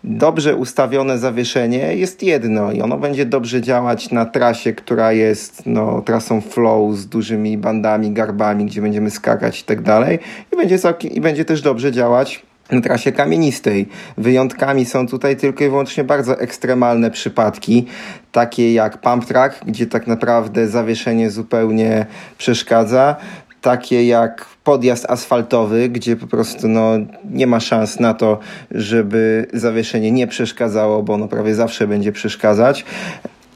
[0.04, 6.02] dobrze ustawione zawieszenie jest jedno i ono będzie dobrze działać na trasie, która jest no,
[6.02, 10.20] trasą flow z dużymi bandami, garbami, gdzie będziemy skakać i tak dalej.
[10.54, 13.88] I będzie, całkiem, I będzie też dobrze działać na trasie kamienistej.
[14.18, 17.86] Wyjątkami są tutaj tylko i wyłącznie bardzo ekstremalne przypadki,
[18.32, 22.06] takie jak pump track, gdzie tak naprawdę zawieszenie zupełnie
[22.38, 23.16] przeszkadza,
[23.64, 26.92] takie jak podjazd asfaltowy, gdzie po prostu no,
[27.32, 28.40] nie ma szans na to,
[28.72, 32.86] żeby zawieszenie nie przeszkadzało, bo ono prawie zawsze będzie przeszkadzać.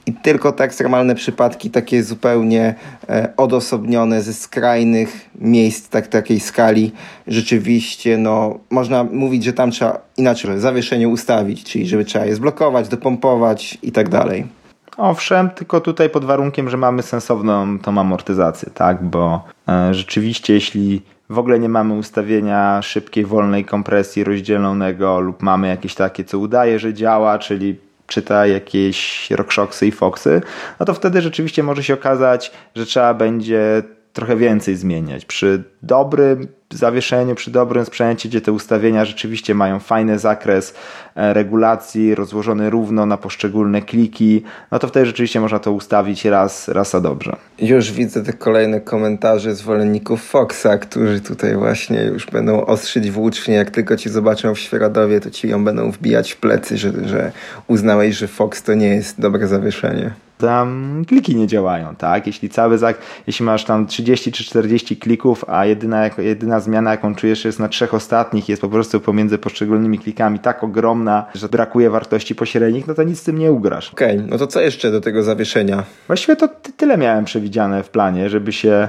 [0.06, 2.76] I tylko te ekstremalne przypadki, takie zupełnie
[3.10, 6.92] e, odosobnione ze skrajnych miejsc tak, takiej skali,
[7.28, 12.88] rzeczywiście no, można mówić, że tam trzeba inaczej zawieszenie ustawić, czyli żeby trzeba je zblokować,
[12.88, 14.57] dopompować i tak dalej.
[14.98, 19.04] Owszem, tylko tutaj pod warunkiem, że mamy sensowną tą amortyzację, tak?
[19.04, 25.68] Bo e, rzeczywiście, jeśli w ogóle nie mamy ustawienia szybkiej, wolnej kompresji rozdzielonego lub mamy
[25.68, 27.76] jakieś takie, co udaje, że działa, czyli
[28.08, 30.42] czyta jakieś RockShoxy i Foxy,
[30.80, 33.84] no to wtedy rzeczywiście może się okazać, że trzeba będzie
[34.18, 35.26] trochę więcej zmieniać.
[35.26, 40.74] Przy dobrym zawieszeniu, przy dobrym sprzęcie, gdzie te ustawienia rzeczywiście mają fajny zakres
[41.16, 46.68] e, regulacji, rozłożony równo na poszczególne kliki, no to wtedy rzeczywiście można to ustawić raz,
[46.68, 47.36] raz a dobrze.
[47.60, 53.72] Już widzę te kolejne komentarze zwolenników Foxa, którzy tutaj właśnie już będą ostrzyć włócznie, jak
[53.72, 57.32] tylko ci zobaczą w Świeradowie, to ci ją będą wbijać w plecy, że, że
[57.68, 62.28] uznałeś, że Fox to nie jest dobre zawieszenie tam kliki nie działają, tak?
[62.28, 62.98] Jeśli cały zak,
[63.28, 67.70] jeśli masz tam 30 czy 40 klików, a jedyna, jedyna zmiana, jaką czujesz jest na
[67.70, 72.94] trzech ostatnich, jest po prostu pomiędzy poszczególnymi klikami tak ogromna, że brakuje wartości pośrednich, no
[72.94, 73.94] to nic z tym nie ugrasz.
[73.94, 75.84] Okej, okay, no to co jeszcze do tego zawieszenia?
[76.08, 78.88] Właściwie to tyle miałem przewidziane w planie, żeby się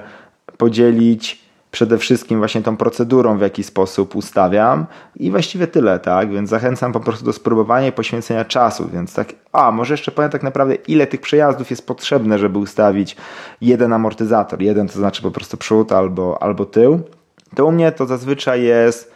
[0.56, 6.31] podzielić przede wszystkim właśnie tą procedurą, w jaki sposób ustawiam i właściwie tyle, tak?
[6.31, 10.31] Więc zachęcam po prostu do spróbowania i poświęcenia czasu, więc tak, a może jeszcze powiem
[10.31, 13.16] tak naprawdę, ile tych przejazdów jest potrzebne, żeby ustawić
[13.61, 17.00] jeden amortyzator, jeden to znaczy po prostu przód albo, albo tył,
[17.54, 19.12] to u mnie to zazwyczaj jest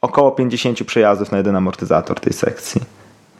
[0.00, 2.80] około 50 przejazdów na jeden amortyzator tej sekcji,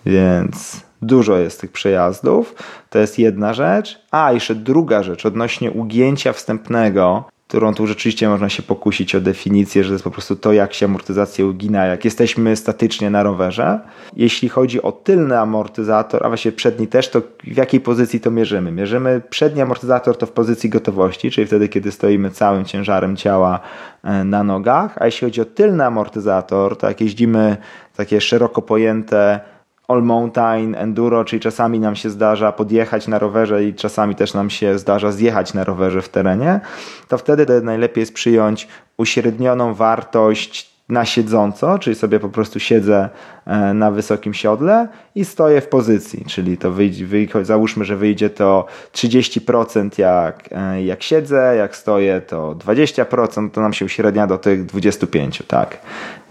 [0.06, 2.54] więc dużo jest tych przejazdów,
[2.90, 8.48] to jest jedna rzecz, a jeszcze druga rzecz odnośnie ugięcia wstępnego, którą tu rzeczywiście można
[8.48, 12.04] się pokusić o definicję, że to jest po prostu to, jak się amortyzacja ugina, jak
[12.04, 13.80] jesteśmy statycznie na rowerze.
[14.16, 18.72] Jeśli chodzi o tylny amortyzator, a właściwie przedni też, to w jakiej pozycji to mierzymy?
[18.72, 23.60] Mierzymy przedni amortyzator to w pozycji gotowości, czyli wtedy, kiedy stoimy całym ciężarem ciała
[24.04, 27.56] e, na nogach, a jeśli chodzi o tylny amortyzator, to jak jeździmy
[27.96, 29.40] takie szeroko pojęte
[29.88, 34.50] all mountain, enduro, czyli czasami nam się zdarza podjechać na rowerze i czasami też nam
[34.50, 36.60] się zdarza zjechać na rowerze w terenie,
[37.08, 43.08] to wtedy najlepiej jest przyjąć uśrednioną wartość na siedząco, czyli sobie po prostu siedzę
[43.46, 47.06] e, na wysokim siodle i stoję w pozycji, czyli to wyjdzie,
[47.42, 53.72] załóżmy, że wyjdzie to 30% jak, e, jak siedzę, jak stoję to 20%, to nam
[53.72, 55.78] się uśrednia do tych 25%, tak?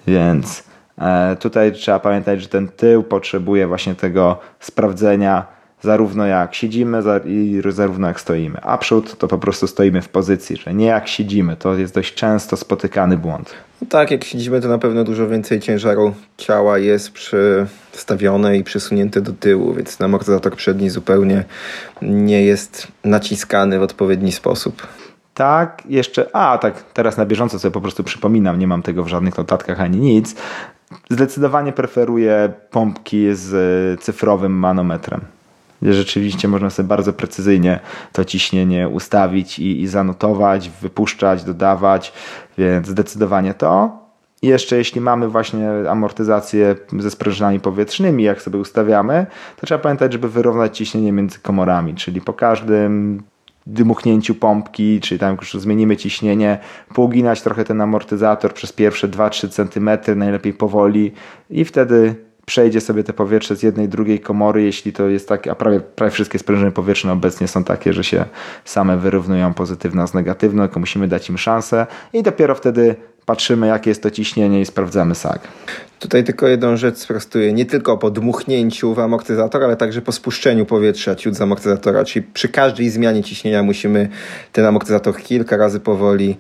[0.07, 0.63] Więc
[1.39, 8.07] tutaj trzeba pamiętać, że ten tył potrzebuje właśnie tego sprawdzenia zarówno jak siedzimy i zarówno
[8.07, 8.61] jak stoimy.
[8.61, 11.55] A przód to po prostu stoimy w pozycji, że nie jak siedzimy.
[11.55, 13.53] To jest dość często spotykany błąd.
[13.81, 19.21] No tak, jak siedzimy, to na pewno dużo więcej ciężaru ciała jest przystawione i przesunięte
[19.21, 21.43] do tyłu, więc amortyzator przedni zupełnie
[22.01, 24.87] nie jest naciskany w odpowiedni sposób.
[25.33, 29.07] Tak, jeszcze, a tak, teraz na bieżąco sobie po prostu przypominam, nie mam tego w
[29.07, 30.35] żadnych notatkach ani nic.
[31.09, 35.21] Zdecydowanie preferuję pompki z cyfrowym manometrem
[35.81, 37.79] rzeczywiście można sobie bardzo precyzyjnie
[38.11, 42.13] to ciśnienie ustawić i, i zanotować, wypuszczać, dodawać,
[42.57, 44.05] więc zdecydowanie to.
[44.41, 49.25] I jeszcze jeśli mamy właśnie amortyzację ze sprężynami powietrznymi, jak sobie ustawiamy,
[49.57, 53.23] to trzeba pamiętać, żeby wyrównać ciśnienie między komorami, czyli po każdym
[53.65, 56.59] dmuchnięciu pompki, czyli tam już zmienimy ciśnienie,
[56.93, 61.11] pouginać trochę ten amortyzator przez pierwsze 2-3 cm, najlepiej powoli
[61.49, 65.55] i wtedy przejdzie sobie te powietrze z jednej, drugiej komory, jeśli to jest tak, a
[65.55, 68.25] prawie, prawie wszystkie sprężyny powietrzne obecnie są takie, że się
[68.65, 73.91] same wyrównują pozytywna z negatywną, tylko musimy dać im szansę i dopiero wtedy patrzymy, jakie
[73.91, 75.39] jest to ciśnienie i sprawdzamy SAG.
[75.99, 77.53] Tutaj tylko jedną rzecz sprostuję.
[77.53, 82.05] Nie tylko po dmuchnięciu w amortyzator, ale także po spuszczeniu powietrza ciut z amortyzatora.
[82.05, 84.09] Czyli przy każdej zmianie ciśnienia musimy
[84.51, 86.37] ten amortyzator kilka razy powoli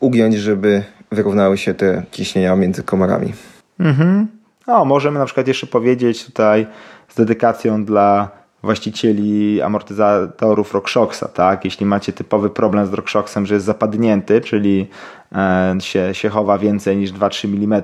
[0.00, 3.32] ugiąć, żeby wyrównały się te ciśnienia między komorami.
[3.80, 4.41] Mhm.
[4.66, 6.66] No, możemy na przykład jeszcze powiedzieć tutaj
[7.08, 8.28] z dedykacją dla
[8.62, 11.64] właścicieli amortyzatorów RockShoxa, tak?
[11.64, 14.88] Jeśli macie typowy problem z RockShoxem, że jest zapadnięty, czyli
[15.32, 17.82] e, się, się chowa więcej niż 2-3 mm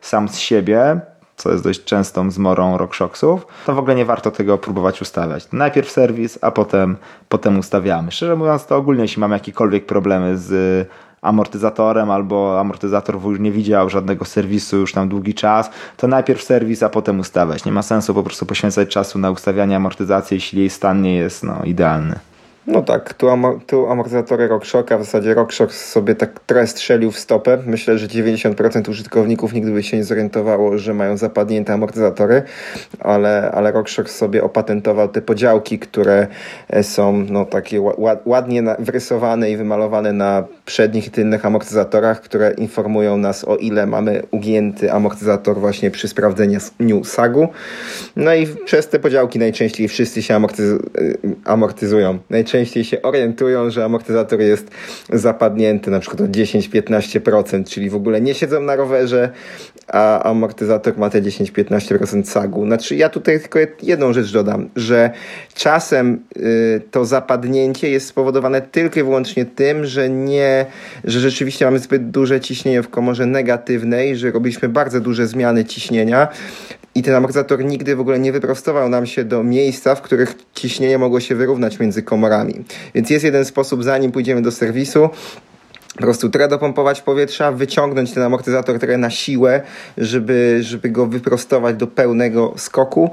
[0.00, 1.00] sam z siebie,
[1.36, 5.48] co jest dość częstą zmorą RockShoxów, to w ogóle nie warto tego próbować ustawiać.
[5.52, 6.96] Najpierw serwis, a potem,
[7.28, 8.10] potem ustawiamy.
[8.10, 10.88] Szczerze mówiąc, to ogólnie jeśli mamy jakiekolwiek problemy z
[11.22, 16.82] amortyzatorem albo amortyzator już nie widział żadnego serwisu już tam długi czas, to najpierw serwis,
[16.82, 17.64] a potem ustawiać.
[17.64, 21.44] Nie ma sensu po prostu poświęcać czasu na ustawianie amortyzacji, jeśli jej stan nie jest
[21.44, 22.18] no, idealny.
[22.68, 27.18] No tak, tu, am tu amortyzatory RockShocka, w zasadzie RockShock sobie tak trochę strzelił w
[27.18, 27.58] stopę.
[27.66, 32.42] Myślę, że 90% użytkowników nigdy by się nie zorientowało, że mają zapadnięte amortyzatory,
[33.00, 36.26] ale, ale RockShock sobie opatentował te podziałki, które
[36.68, 37.80] e, są no, takie
[38.26, 44.22] ładnie wrysowane i wymalowane na przednich i tylnych amortyzatorach, które informują nas o ile mamy
[44.30, 47.48] ugięty amortyzator właśnie przy sprawdzeniu SAG-u.
[48.16, 50.78] No i przez te podziałki najczęściej wszyscy się amortyz e,
[51.44, 52.18] amortyzują.
[52.30, 54.70] Najczęściej najczęściej się orientują, że amortyzator jest
[55.12, 59.30] zapadnięty na przykład o 10-15%, czyli w ogóle nie siedzą na rowerze,
[59.88, 62.66] a amortyzator ma te 10-15% sagu.
[62.66, 65.10] Znaczy ja tutaj tylko jedną rzecz dodam, że
[65.54, 70.66] czasem y, to zapadnięcie jest spowodowane tylko i wyłącznie tym, że nie,
[71.04, 76.28] że rzeczywiście mamy zbyt duże ciśnienie w komorze negatywnej, że robiliśmy bardzo duże zmiany ciśnienia
[76.98, 80.98] i ten amortyzator nigdy w ogóle nie wyprostował nam się do miejsca, w których ciśnienie
[80.98, 82.54] mogło się wyrównać między komorami.
[82.94, 85.08] Więc jest jeden sposób, zanim pójdziemy do serwisu,
[85.94, 89.62] po prostu trochę dopompować powietrza, wyciągnąć ten amortyzator trochę na siłę,
[89.98, 93.10] żeby, żeby go wyprostować do pełnego skoku,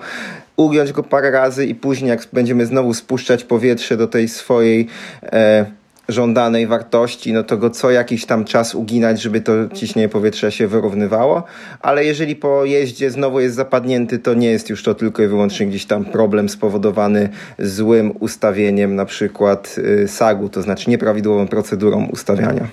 [0.55, 4.87] ugiąć go parę razy i później jak będziemy znowu spuszczać powietrze do tej swojej
[5.23, 5.65] e,
[6.09, 10.67] żądanej wartości, no to go co jakiś tam czas uginać, żeby to ciśnienie powietrza się
[10.67, 11.43] wyrównywało,
[11.79, 15.67] ale jeżeli po jeździe znowu jest zapadnięty, to nie jest już to tylko i wyłącznie
[15.67, 22.67] gdzieś tam problem spowodowany złym ustawieniem na przykład y, sagu, to znaczy nieprawidłową procedurą ustawiania.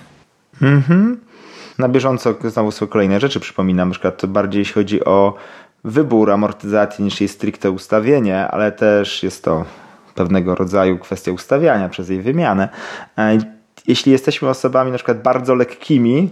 [0.61, 1.17] Mhm.
[1.79, 5.33] Na bieżąco znowu są kolejne rzeczy, przypominam, na przykład bardziej jeśli chodzi o
[5.83, 9.65] wybór amortyzacji niż jej stricte ustawienie, ale też jest to
[10.15, 12.69] pewnego rodzaju kwestia ustawiania przez jej wymianę.
[13.17, 13.37] E,
[13.87, 16.29] jeśli jesteśmy osobami na przykład bardzo lekkimi,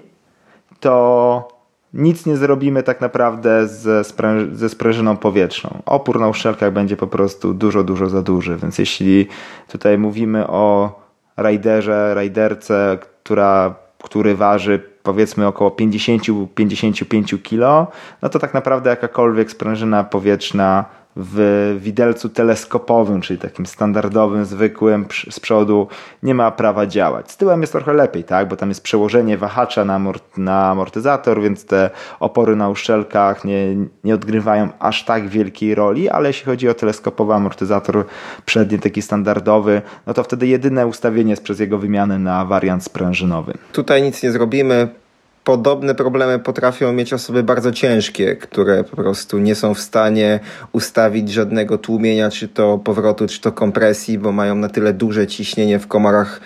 [0.79, 1.61] to
[1.93, 5.81] nic nie zrobimy tak naprawdę ze, spręż ze sprężyną powietrzną.
[5.85, 8.57] Opór na uszczelkach będzie po prostu dużo, dużo za duży.
[8.57, 9.27] Więc jeśli
[9.67, 10.99] tutaj mówimy o
[11.37, 20.03] rajderze, rajderce, która, który waży powiedzmy około 50-55 kg, no to tak naprawdę jakakolwiek sprężyna
[20.03, 20.85] powietrzna
[21.15, 25.87] w widelcu teleskopowym, czyli takim standardowym, zwykłym z przodu
[26.23, 27.31] nie ma prawa działać.
[27.31, 28.47] Z tyłem jest trochę lepiej, tak?
[28.47, 29.99] bo tam jest przełożenie wahacza na,
[30.37, 31.89] na amortyzator, więc te
[32.19, 37.33] opory na uszczelkach nie, nie odgrywają aż tak wielkiej roli, ale jeśli chodzi o teleskopowy
[37.33, 38.05] amortyzator
[38.45, 43.53] przedni, taki standardowy, no to wtedy jedyne ustawienie jest przez jego wymianę na wariant sprężynowy.
[43.73, 45.00] Tutaj nic nie zrobimy
[45.43, 50.39] podobne problemy potrafią mieć osoby bardzo ciężkie, które po prostu nie są w stanie
[50.71, 55.79] ustawić żadnego tłumienia, czy to powrotu, czy to kompresji, bo mają na tyle duże ciśnienie
[55.79, 56.41] w komorach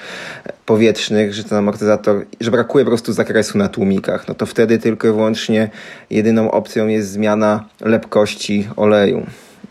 [0.66, 4.28] powietrznych, że ten amortyzator, że brakuje po prostu zakresu na tłumikach.
[4.28, 5.70] No to wtedy tylko i wyłącznie
[6.10, 9.26] jedyną opcją jest zmiana lepkości oleju.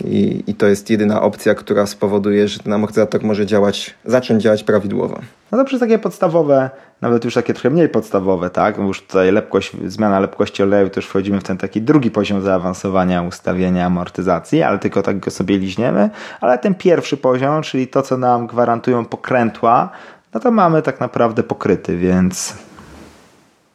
[0.04, 4.64] I, I to jest jedyna opcja, która spowoduje, że ten amortyzator może działać, zacząć działać
[4.64, 5.20] prawidłowo.
[5.52, 6.70] No to przez takie podstawowe,
[7.00, 8.78] nawet już takie trochę mniej podstawowe, tak?
[8.78, 13.22] Już tutaj lepkość, zmiana lepkości oleju, to już wchodzimy w ten taki drugi poziom zaawansowania
[13.22, 16.10] ustawienia amortyzacji, ale tylko tak go sobie liźniemy.
[16.40, 19.90] Ale ten pierwszy poziom, czyli to, co nam gwarantują pokrętła,
[20.34, 22.54] no to mamy tak naprawdę pokryty, więc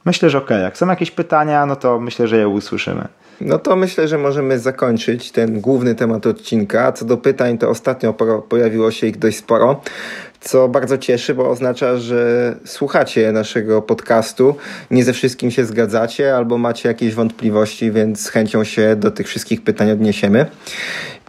[0.05, 0.49] myślę, że ok.
[0.49, 3.07] Jak są jakieś pytania, no to myślę, że je usłyszymy.
[3.41, 6.91] No to myślę, że możemy zakończyć ten główny temat odcinka.
[6.91, 8.13] Co do pytań, to ostatnio
[8.49, 9.81] pojawiło się ich dość sporo,
[10.41, 14.55] co bardzo cieszy, bo oznacza, że słuchacie naszego podcastu,
[14.91, 19.27] nie ze wszystkim się zgadzacie albo macie jakieś wątpliwości, więc z chęcią się do tych
[19.27, 20.45] wszystkich pytań odniesiemy.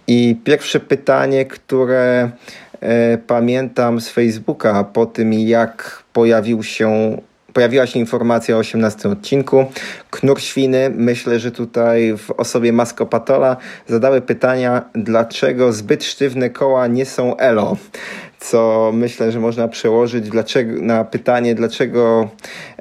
[0.06, 2.30] I pierwsze pytanie, które
[2.80, 7.16] e, pamiętam z Facebooka po tym, jak pojawił się
[7.53, 9.64] Pojawiła się informacja o 18 odcinku.
[10.11, 17.07] Knur Świny, myślę, że tutaj w osobie Maskopatola zadały pytania, dlaczego zbyt sztywne koła nie
[17.07, 17.76] są elo
[18.40, 22.28] co myślę, że można przełożyć dlaczego, na pytanie, dlaczego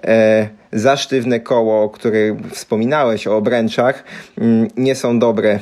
[0.03, 4.03] e, za sztywne koło, o którym wspominałeś, o obręczach,
[4.37, 5.59] m, mm, nie są dobre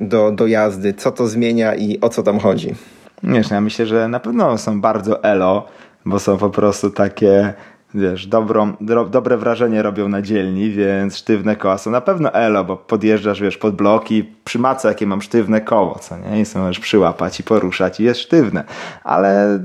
[0.00, 0.94] do, do jazdy.
[0.94, 2.74] Co to zmienia i o co tam chodzi?
[3.22, 5.66] Wiesz, ja myślę, że na pewno są bardzo elo,
[6.04, 7.54] bo są po prostu takie
[7.96, 12.64] wiesz, dobrą, do, dobre wrażenie robią na dzielni, więc sztywne koła są na pewno elo,
[12.64, 16.40] bo podjeżdżasz, wiesz, pod bloki, przy mace jakie mam sztywne koło, co nie?
[16.40, 18.64] I sobie możesz przyłapać i poruszać i jest sztywne.
[19.04, 19.58] Ale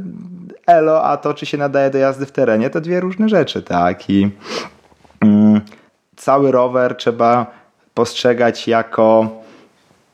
[0.68, 4.10] elo, a to czy się nadaje do jazdy w terenie, to dwie różne rzeczy, tak?
[4.10, 4.32] I
[5.22, 5.62] mm,
[6.16, 7.46] cały rower trzeba
[7.94, 9.30] postrzegać jako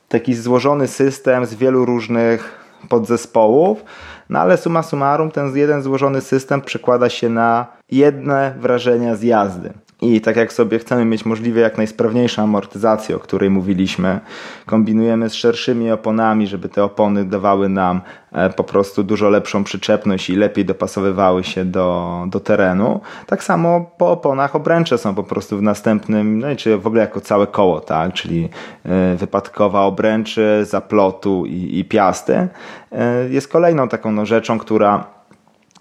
[0.09, 3.83] taki złożony system z wielu różnych podzespołów,
[4.29, 9.73] no ale suma summarum ten jeden złożony system przekłada się na jedne wrażenia z jazdy.
[10.01, 14.19] I tak jak sobie chcemy mieć możliwie jak najsprawniejszą amortyzację, o której mówiliśmy,
[14.65, 20.29] kombinujemy z szerszymi oponami, żeby te opony dawały nam e, po prostu dużo lepszą przyczepność
[20.29, 22.99] i lepiej dopasowywały się do, do terenu.
[23.27, 27.01] Tak samo po oponach obręcze są po prostu w następnym, no i czy w ogóle
[27.01, 28.13] jako całe koło, tak?
[28.13, 28.49] czyli
[28.85, 32.47] e, wypadkowa obręczy, zaplotu i, i piasty
[32.91, 35.16] e, jest kolejną taką no, rzeczą, która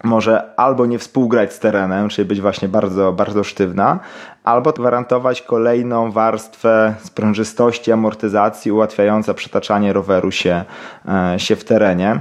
[0.03, 3.99] może albo nie współgrać z terenem, czyli być właśnie bardzo, bardzo sztywna,
[4.43, 10.65] albo gwarantować kolejną warstwę sprężystości, amortyzacji ułatwiająca przetaczanie roweru się,
[11.07, 12.19] e, się w terenie.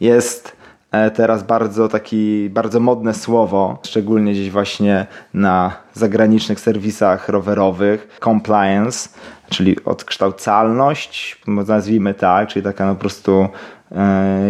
[0.00, 0.56] Jest
[0.92, 9.08] e, teraz bardzo taki, bardzo modne słowo, szczególnie gdzieś właśnie na zagranicznych serwisach rowerowych, compliance,
[9.50, 13.48] czyli odkształcalność, nazwijmy tak, czyli taka no po prostu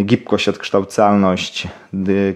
[0.04, 1.68] gibkość, odkształcalność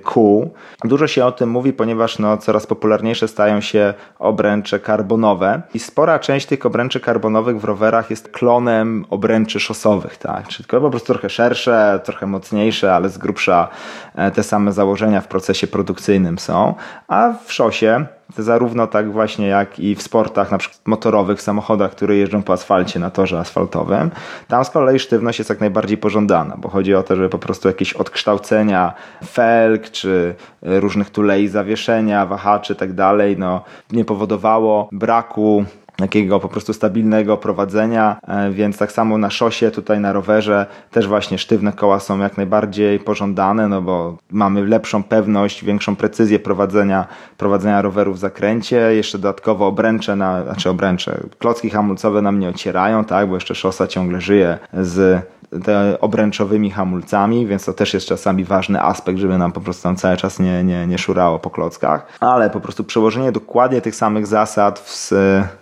[0.03, 0.55] kół.
[0.85, 6.19] Dużo się o tym mówi, ponieważ no, coraz popularniejsze stają się obręcze karbonowe i spora
[6.19, 10.49] część tych obręczy karbonowych w rowerach jest klonem obręczy szosowych, tak?
[10.49, 13.69] Czyli tylko po prostu trochę szersze, trochę mocniejsze, ale z grubsza
[14.15, 16.75] e, te same założenia w procesie produkcyjnym są,
[17.09, 18.07] a w szosie
[18.39, 23.01] zarówno tak właśnie jak i w sportach na przykład motorowych, samochodach, które jeżdżą po asfalcie
[23.01, 24.11] na torze asfaltowym,
[24.49, 27.69] tam z kolei sztywność jest jak najbardziej pożądana, bo chodzi o to, żeby po prostu
[27.69, 28.95] jakieś odkształcenia
[29.43, 32.93] felg, czy różnych tulei zawieszenia, wahaczy i tak
[33.39, 35.65] no, nie powodowało braku
[36.03, 41.09] takiego po prostu stabilnego prowadzenia, e, więc tak samo na szosie, tutaj na rowerze też
[41.09, 47.07] właśnie sztywne koła są jak najbardziej pożądane, no bo mamy lepszą pewność, większą precyzję prowadzenia,
[47.39, 53.05] prowadzenia roweru w zakręcie, jeszcze dodatkowo obręcze, na, znaczy obręcze, klocki hamulcowe nam nie ocierają,
[53.05, 55.27] tak, bo jeszcze szosa ciągle żyje z
[55.65, 59.97] te obręczowymi hamulcami, więc to też jest czasami ważny aspekt, żeby nam po prostu tam
[59.97, 64.27] cały czas nie, nie, nie szurało po klockach, ale po prostu przełożenie dokładnie tych samych
[64.27, 65.62] zasad w w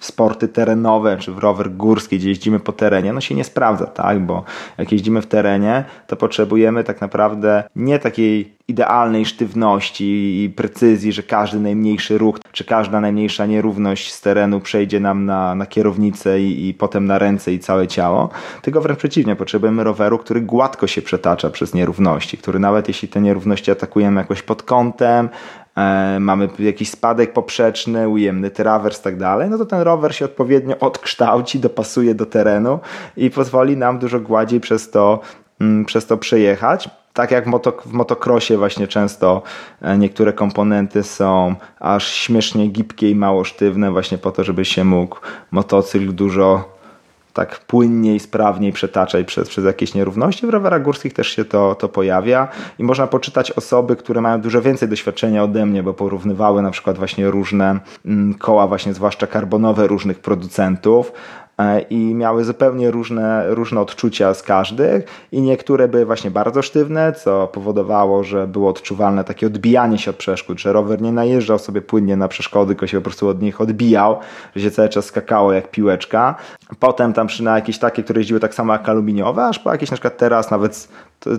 [0.00, 4.20] sporty terenowe, czy w rower górski, gdzie jeździmy po terenie, no się nie sprawdza, tak?
[4.20, 4.44] Bo
[4.78, 11.22] jak jeździmy w terenie, to potrzebujemy tak naprawdę nie takiej idealnej sztywności i precyzji, że
[11.22, 16.68] każdy najmniejszy ruch, czy każda najmniejsza nierówność z terenu przejdzie nam na, na kierownicę i,
[16.68, 18.28] i potem na ręce i całe ciało,
[18.62, 23.20] tylko wręcz przeciwnie, potrzebujemy roweru, który gładko się przetacza przez nierówności, który nawet jeśli te
[23.20, 25.28] nierówności atakujemy jakoś pod kątem,
[26.20, 30.78] mamy jakiś spadek poprzeczny, ujemny trawers i tak dalej, no to ten rower się odpowiednio
[30.78, 32.78] odkształci, dopasuje do terenu
[33.16, 35.20] i pozwoli nam dużo gładziej przez to,
[35.60, 36.90] mm, przez to przejechać.
[37.12, 39.42] Tak jak w, moto, w motocrossie właśnie często
[39.82, 44.84] e, niektóre komponenty są aż śmiesznie gibkie i mało sztywne właśnie po to, żeby się
[44.84, 45.16] mógł
[45.50, 46.77] motocykl dużo
[47.38, 50.46] tak płynniej, sprawniej przetaczać przez, przez jakieś nierówności.
[50.46, 54.62] W rowerach górskich też się to, to pojawia i można poczytać osoby, które mają dużo
[54.62, 59.86] więcej doświadczenia ode mnie, bo porównywały na przykład właśnie różne mm, koła, właśnie zwłaszcza karbonowe
[59.86, 61.12] różnych producentów
[61.90, 67.46] i miały zupełnie różne, różne odczucia z każdych i niektóre były właśnie bardzo sztywne, co
[67.46, 72.16] powodowało, że było odczuwalne takie odbijanie się od przeszkód, że rower nie najeżdżał sobie płynnie
[72.16, 74.18] na przeszkody, tylko się po prostu od nich odbijał,
[74.56, 76.34] że się cały czas skakało jak piłeczka.
[76.78, 79.90] Potem tam przy na jakieś takie, które jeździły tak samo jak aluminiowe, aż po jakieś
[79.90, 80.88] na przykład teraz nawet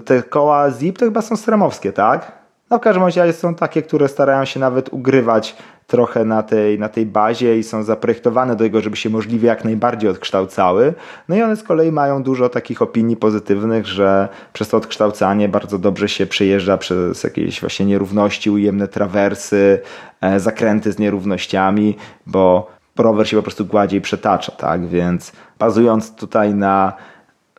[0.05, 2.39] te koła ZIP to chyba są stremowskie, tak?
[2.69, 5.55] No w każdym razie są takie, które starają się nawet ugrywać
[5.89, 9.65] trochę na tej, na tej bazie i są zaprojektowane do tego, żeby się możliwie jak
[9.65, 10.93] najbardziej odkształcały.
[11.29, 15.77] No i one z kolei mają dużo takich opinii pozytywnych, że przez to odkształcanie bardzo
[15.79, 19.79] dobrze się przejeżdża przez jakieś właśnie nierówności, ujemne trawersy,
[20.21, 24.87] e, zakręty z nierównościami, bo rower się po prostu gładziej przetacza, tak?
[24.87, 26.93] Więc bazując tutaj na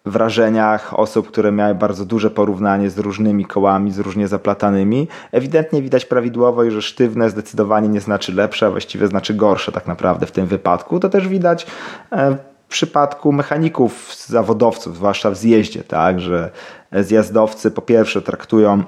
[0.07, 5.09] wrażeniach osób, które miały bardzo duże porównanie z różnymi kołami, z różnie zaplatanymi.
[5.32, 10.26] Ewidentnie widać prawidłowo, że sztywne zdecydowanie nie znaczy lepsze, a właściwie znaczy gorsze tak naprawdę
[10.26, 11.01] w tym wypadku.
[11.01, 11.66] To też widać
[12.12, 12.36] e,
[12.66, 16.51] w przypadku mechaników, zawodowców, zwłaszcza w zjeździe, tak, że
[16.92, 18.82] zjazdowcy po pierwsze traktują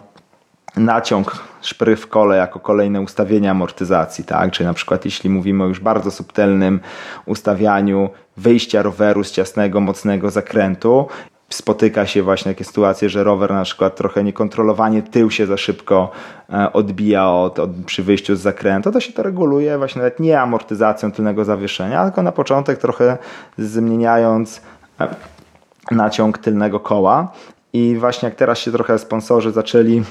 [0.76, 4.50] naciąg szpry w kole jako kolejne ustawienie amortyzacji, tak?
[4.50, 6.80] Czyli na przykład jeśli mówimy o już bardzo subtelnym
[7.26, 11.08] ustawianiu wyjścia roweru z ciasnego, mocnego zakrętu,
[11.48, 16.10] spotyka się właśnie takie sytuacje, że rower na przykład trochę niekontrolowanie tył się za szybko
[16.52, 20.40] e, odbija od, od, przy wyjściu z zakrętu, to się to reguluje właśnie nawet nie
[20.40, 23.18] amortyzacją tylnego zawieszenia, tylko na początek trochę
[23.58, 24.60] zmieniając
[25.00, 25.08] e,
[25.90, 27.32] naciąg tylnego koła
[27.72, 30.02] i właśnie jak teraz się trochę sponsorzy zaczęli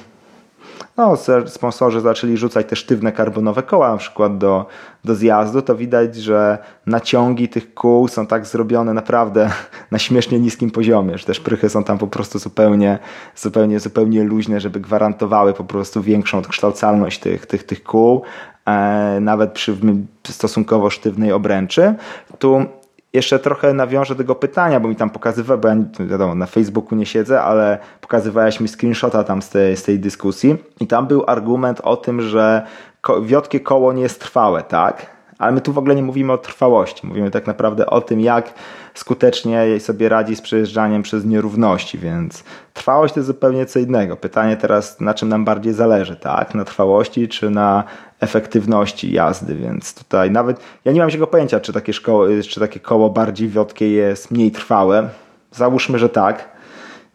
[0.98, 1.14] no,
[1.46, 4.66] sponsorzy zaczęli rzucać te sztywne karbonowe koła na przykład do,
[5.04, 9.50] do zjazdu, to widać, że naciągi tych kół są tak zrobione naprawdę
[9.92, 13.00] na śmiesznie niskim poziomie, że te szprychy są tam po prostu zupełnie,
[13.36, 18.22] zupełnie, zupełnie luźne, żeby gwarantowały po prostu większą odkształcalność tych, tych, tych kół,
[18.66, 19.78] e, nawet przy
[20.24, 21.96] stosunkowo sztywnej obręczy.
[22.40, 22.66] Tu
[23.14, 27.05] jeszcze trochę nawiążę tego pytania, bo mi tam pokazywa, bo ja wiadomo, na Facebooku nie
[27.05, 31.82] siedzę, ale pokazywałeś mi screenshota tam z tej, z tej dyskusji i tam był argument
[31.84, 32.66] o tym, że
[33.01, 35.05] ko wiotkie koło nie jest trwałe, tak?
[35.38, 38.53] Ale my tu w ogóle nie mówimy o trwałości, mówimy tak naprawdę o tym, jak
[38.94, 44.18] skutecznie sobie radzi z przejeżdżaniem przez nierówności, więc trwałość to jest zupełnie co innego.
[44.18, 46.56] Pytanie teraz, na czym nam bardziej zależy, tak?
[46.56, 47.84] Na trwałości czy na
[48.20, 51.94] efektywności jazdy, więc tutaj nawet ja nie mam żadnego pojęcia, czy takie,
[52.50, 55.10] czy takie koło bardziej wiotkie jest mniej trwałe.
[55.52, 56.61] Załóżmy, że tak.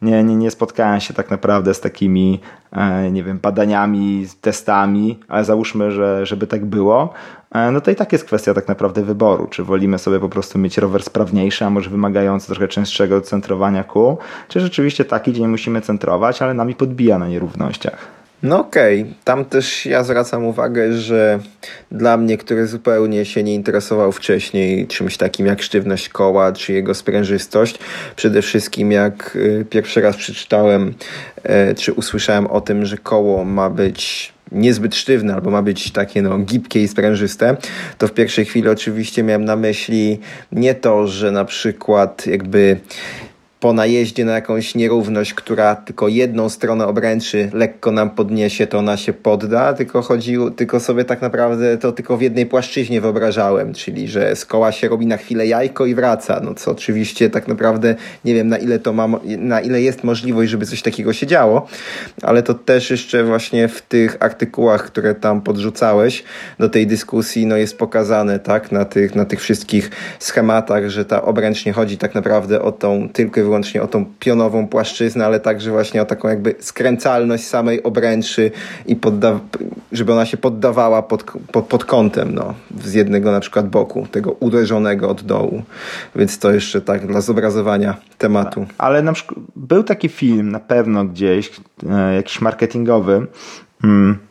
[0.02, 2.40] Nie, nie, nie spotkałem się tak naprawdę z takimi,
[2.72, 7.12] e, nie wiem, badaniami, testami, ale załóżmy, że żeby tak było,
[7.52, 9.46] e, no to i tak jest kwestia tak naprawdę wyboru.
[9.46, 14.18] Czy wolimy sobie po prostu mieć rower sprawniejszy, a może wymagający trochę częstszego centrowania kół,
[14.48, 18.15] czy rzeczywiście taki dzień musimy centrować, ale nami podbija na nierównościach.
[18.42, 19.14] No okej, okay.
[19.24, 21.38] tam też ja zwracam uwagę, że
[21.90, 26.94] dla mnie, który zupełnie się nie interesował wcześniej czymś takim jak sztywność koła czy jego
[26.94, 27.78] sprężystość,
[28.16, 30.94] przede wszystkim jak y, pierwszy raz przeczytałem
[31.42, 36.22] e, czy usłyszałem o tym, że koło ma być niezbyt sztywne albo ma być takie
[36.22, 37.56] no, gibkie i sprężyste,
[37.98, 40.18] to w pierwszej chwili oczywiście miałem na myśli
[40.52, 42.76] nie to, że na przykład jakby
[43.66, 48.96] po najeździe na jakąś nierówność, która tylko jedną stronę obręczy lekko nam podniesie, to ona
[48.96, 54.08] się podda, tylko chodziło, tylko sobie tak naprawdę to tylko w jednej płaszczyźnie wyobrażałem, czyli
[54.08, 57.94] że z koła się robi na chwilę jajko i wraca, no co oczywiście tak naprawdę
[58.24, 59.08] nie wiem na ile to ma,
[59.38, 61.66] na ile jest możliwość, żeby coś takiego się działo,
[62.22, 66.24] ale to też jeszcze właśnie w tych artykułach, które tam podrzucałeś
[66.58, 71.22] do tej dyskusji, no jest pokazane, tak, na tych, na tych wszystkich schematach, że ta
[71.22, 75.70] obręcz nie chodzi tak naprawdę o tą tylko wyłącznie o tą pionową płaszczyznę, ale także
[75.70, 78.50] właśnie o taką jakby skręcalność samej obręczy
[78.86, 79.38] i podda-
[79.92, 82.54] żeby ona się poddawała pod, pod, pod kątem no,
[82.84, 85.62] z jednego na przykład boku, tego uderzonego od dołu.
[86.16, 88.66] Więc to jeszcze tak dla zobrazowania tematu.
[88.78, 91.50] Ale na przykład był taki film na pewno gdzieś,
[91.90, 93.26] e, jakiś marketingowy,
[93.82, 94.25] hmm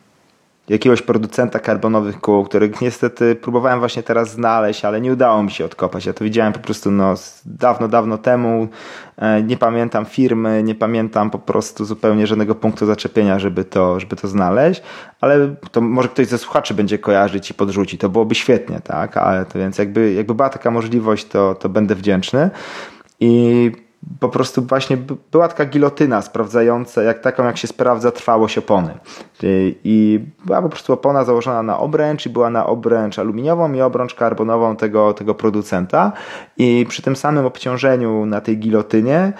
[0.68, 5.64] jakiegoś producenta karbonowych kół, których niestety próbowałem właśnie teraz znaleźć, ale nie udało mi się
[5.64, 6.06] odkopać.
[6.06, 7.14] Ja to widziałem po prostu no,
[7.44, 8.68] dawno, dawno temu.
[9.16, 14.16] E, nie pamiętam firmy, nie pamiętam po prostu zupełnie żadnego punktu zaczepienia, żeby to, żeby
[14.16, 14.82] to znaleźć,
[15.20, 17.98] ale to może ktoś ze słuchaczy będzie kojarzyć i podrzuci.
[17.98, 19.16] To byłoby świetnie, tak?
[19.16, 22.50] Ale to więc jakby, jakby była taka możliwość, to, to będę wdzięczny.
[23.20, 23.72] I
[24.20, 24.96] po prostu właśnie
[25.32, 28.94] była taka gilotyna sprawdzająca, jak taką jak się sprawdza trwałość opony.
[29.84, 34.14] I była po prostu opona założona na obręcz i była na obręcz aluminiową i obręcz
[34.14, 36.12] karbonową tego, tego producenta
[36.56, 39.32] i przy tym samym obciążeniu na tej gilotynie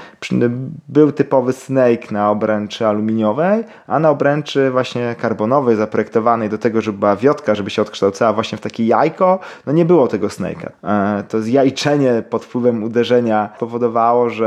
[0.88, 6.98] był typowy snake na obręczy aluminiowej, a na obręczy właśnie karbonowej zaprojektowanej do tego, żeby
[6.98, 10.68] była wiotka, żeby się odkształcała właśnie w takie jajko, no nie było tego snake'a.
[10.84, 14.45] E, to zjajczenie pod wpływem uderzenia powodowało, że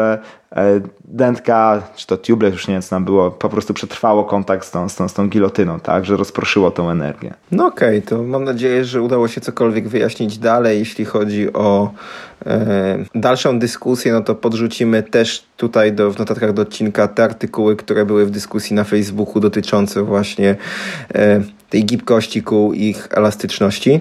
[0.56, 4.68] E, dętka, czy to tubeless, już nie wiem co tam było, po prostu przetrwało kontakt
[4.68, 7.34] z tą, z tą, z tą gilotyną, tak, że rozproszyło tą energię.
[7.52, 11.92] No okej, okay, to mam nadzieję, że udało się cokolwiek wyjaśnić dalej, jeśli chodzi o
[12.46, 17.76] e, dalszą dyskusję, no to podrzucimy też tutaj do, w notatkach do odcinka te artykuły,
[17.76, 20.56] które były w dyskusji na Facebooku dotyczące właśnie
[21.16, 24.00] e, tej gibkości kół i ich elastyczności.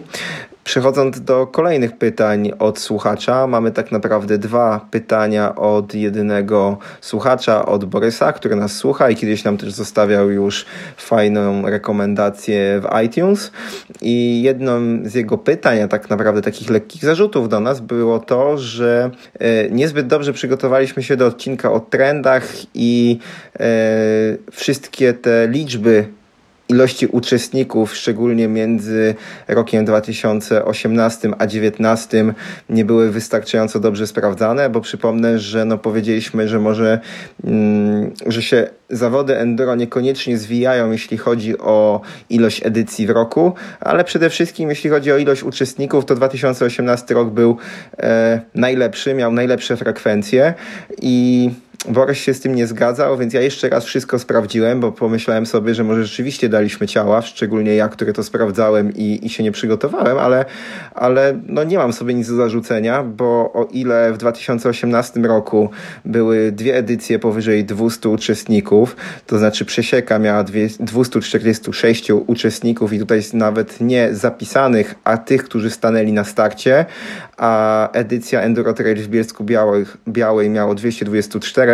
[0.68, 7.84] Przechodząc do kolejnych pytań od słuchacza, mamy tak naprawdę dwa pytania od jedynego słuchacza, od
[7.84, 10.66] Borysa, który nas słucha i kiedyś nam też zostawiał już
[10.96, 13.52] fajną rekomendację w iTunes.
[14.00, 18.58] I jedną z jego pytań, a tak naprawdę takich lekkich zarzutów do nas było to,
[18.58, 22.44] że e, niezbyt dobrze przygotowaliśmy się do odcinka o trendach
[22.74, 23.18] i
[23.60, 23.66] e,
[24.50, 26.17] wszystkie te liczby
[26.68, 29.14] ilości uczestników, szczególnie między
[29.48, 32.34] rokiem 2018 a 2019
[32.68, 37.00] nie były wystarczająco dobrze sprawdzane, bo przypomnę, że no powiedzieliśmy, że może,
[37.44, 42.00] mm, że się zawody enduro niekoniecznie zwijają, jeśli chodzi o
[42.30, 47.30] ilość edycji w roku, ale przede wszystkim jeśli chodzi o ilość uczestników, to 2018 rok
[47.30, 47.56] był
[47.98, 50.54] e, najlepszy, miał najlepsze frekwencje
[51.02, 51.50] i
[51.86, 55.74] Borys się z tym nie zgadzał, więc ja jeszcze raz wszystko sprawdziłem, bo pomyślałem sobie,
[55.74, 60.18] że może rzeczywiście daliśmy ciała, szczególnie ja, który to sprawdzałem i, i się nie przygotowałem,
[60.18, 60.44] ale,
[60.94, 65.70] ale no nie mam sobie nic do zarzucenia, bo o ile w 2018 roku
[66.04, 73.20] były dwie edycje powyżej 200 uczestników, to znaczy Przesieka miała dwie, 246 uczestników i tutaj
[73.32, 76.86] nawet nie zapisanych, a tych, którzy stanęli na starcie,
[77.36, 81.67] a edycja Enduro Trail w Bielsku Białej, Białej miało 224,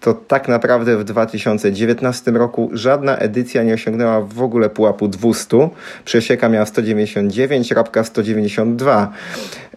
[0.00, 5.68] to tak naprawdę w 2019 roku żadna edycja nie osiągnęła w ogóle pułapu 200.
[6.04, 9.12] Przesieka miała 199, Rabka 192.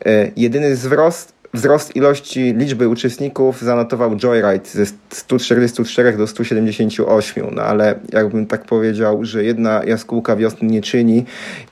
[0.05, 7.99] E, jedyny wzrost Wzrost ilości liczby uczestników zanotował Joyride ze 144 do 178, no ale
[8.13, 11.26] jakbym tak powiedział, że jedna jaskółka wiosny nie czyni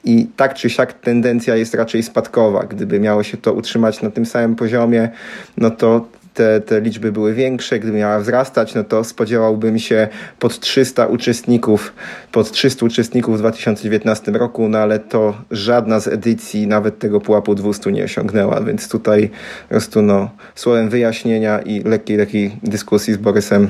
[0.04, 2.64] i tak czy siak tendencja jest raczej spadkowa.
[2.64, 5.10] Gdyby miało się to utrzymać na tym samym poziomie,
[5.58, 10.08] no to te, te liczby były większe, gdyby miała wzrastać, no to spodziewałbym się
[10.40, 11.94] pod 300 uczestników,
[12.32, 17.56] pod 300 uczestników w 2019 roku, no ale to żadna z edycji nawet tego pułapu
[17.56, 19.30] 200 nie osiągnęła, więc tutaj
[19.64, 23.68] po prostu no, słowem wyjaśnienia i lekkiej takiej dyskusji z Borysem,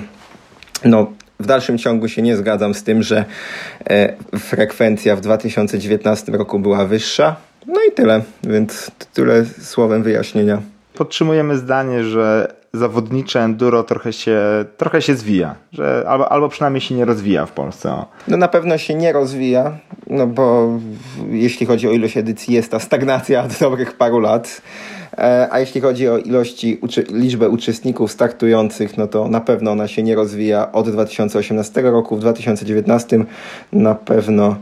[0.85, 3.25] no w dalszym ciągu się nie zgadzam z tym, że
[3.89, 7.35] e, frekwencja w 2019 roku była wyższa.
[7.67, 10.61] No i tyle, więc tyle słowem wyjaśnienia
[10.93, 14.39] podtrzymujemy zdanie, że zawodnicze enduro trochę się,
[14.77, 18.05] trochę się zwija, że albo, albo przynajmniej się nie rozwija w Polsce.
[18.27, 19.77] No na pewno się nie rozwija,
[20.07, 20.69] no bo
[21.29, 24.61] jeśli chodzi o ilość edycji jest ta stagnacja od dobrych paru lat.
[25.17, 26.79] E, a jeśli chodzi o ilości,
[27.09, 32.15] liczbę uczestników startujących, no to na pewno ona się nie rozwija od 2018 roku.
[32.15, 33.25] W 2019
[33.71, 34.55] na pewno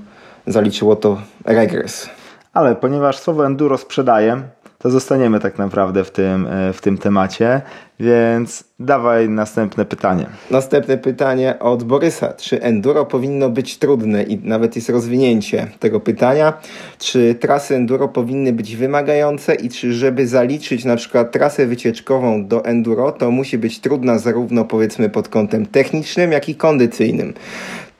[0.47, 2.09] zaliczyło to regres.
[2.53, 4.41] Ale ponieważ słowo enduro sprzedaje,
[4.81, 7.61] to zostaniemy tak naprawdę w tym, e, w tym temacie,
[7.99, 10.25] więc dawaj następne pytanie.
[10.51, 12.33] Następne pytanie od Borysa.
[12.33, 16.53] Czy enduro powinno być trudne i nawet jest rozwinięcie tego pytania?
[16.99, 22.65] Czy trasy enduro powinny być wymagające i czy żeby zaliczyć na przykład trasę wycieczkową do
[22.65, 27.33] enduro, to musi być trudna zarówno powiedzmy pod kątem technicznym, jak i kondycyjnym?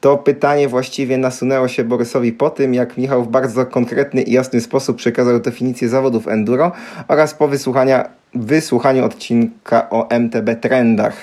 [0.02, 4.62] To pytanie właściwie nasunęło się Borysowi po tym, jak Michał w bardzo konkretny i jasny
[4.62, 6.72] sposób przekazał definicję zawodów enduro
[7.08, 11.14] oraz po wysłuchania, wysłuchaniu odcinka o MTB trendach.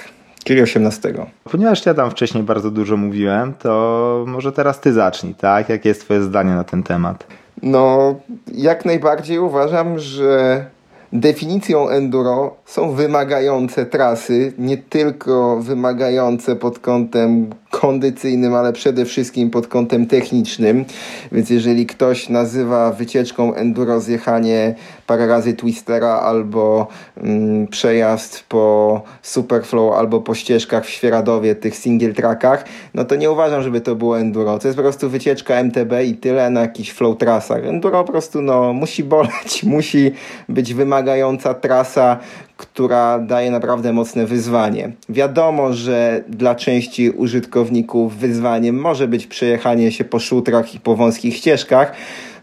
[0.45, 1.15] Czyli 18.
[1.45, 5.69] Ponieważ ja tam wcześniej bardzo dużo mówiłem, to może teraz ty zacznij, tak?
[5.69, 7.27] Jakie jest twoje zdanie na ten temat?
[7.63, 8.15] No,
[8.55, 10.65] jak najbardziej uważam, że
[11.13, 17.51] definicją enduro są wymagające trasy, nie tylko wymagające pod kątem
[17.81, 20.85] kondycyjnym, ale przede wszystkim pod kątem technicznym.
[21.33, 24.75] Więc jeżeli ktoś nazywa wycieczką enduro zjechanie
[25.09, 26.87] parę razy twistera albo
[27.17, 33.31] mm, przejazd po Superflow albo po ścieżkach w Świeradowie, tych single trackach, no to nie
[33.31, 34.59] uważam, żeby to było enduro.
[34.59, 37.65] To jest po prostu wycieczka MTB i tyle na jakichś flow trasach.
[37.65, 40.13] Enduro po prostu no, musi boleć, musi
[40.49, 42.19] być wymagająca trasa,
[42.57, 44.93] która daje naprawdę mocne wyzwanie.
[45.09, 51.37] Wiadomo, że dla części użytkowników wyzwaniem może być przejechanie się po szutrach i po wąskich
[51.37, 51.93] ścieżkach,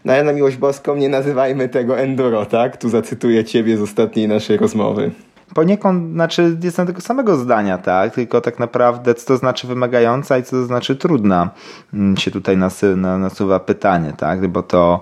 [0.06, 2.76] no ale na miłość boską nie nazywajmy tego enduro, tak?
[2.76, 5.10] Tu zacytuję ciebie z ostatniej naszej rozmowy
[5.54, 8.14] poniekąd, znaczy jestem tego samego zdania, tak?
[8.14, 11.50] Tylko tak naprawdę co to znaczy wymagająca i co to znaczy trudna
[11.94, 12.56] mm, się tutaj
[12.96, 14.48] nasuwa pytanie, tak?
[14.48, 15.00] Bo to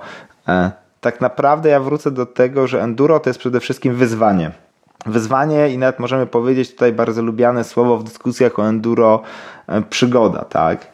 [0.49, 4.51] e, tak naprawdę ja wrócę do tego, że enduro to jest przede wszystkim wyzwanie.
[5.07, 9.23] Wyzwanie i nawet możemy powiedzieć tutaj bardzo lubiane słowo w dyskusjach o enduro
[9.67, 10.87] e, przygoda, tak?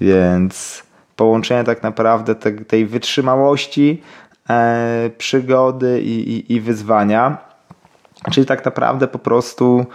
[0.00, 0.82] Więc
[1.18, 4.02] połączenie tak naprawdę te, tej wytrzymałości,
[4.50, 7.48] e, przygody i, i, i wyzwania
[8.30, 9.86] Czyli tak naprawdę po prostu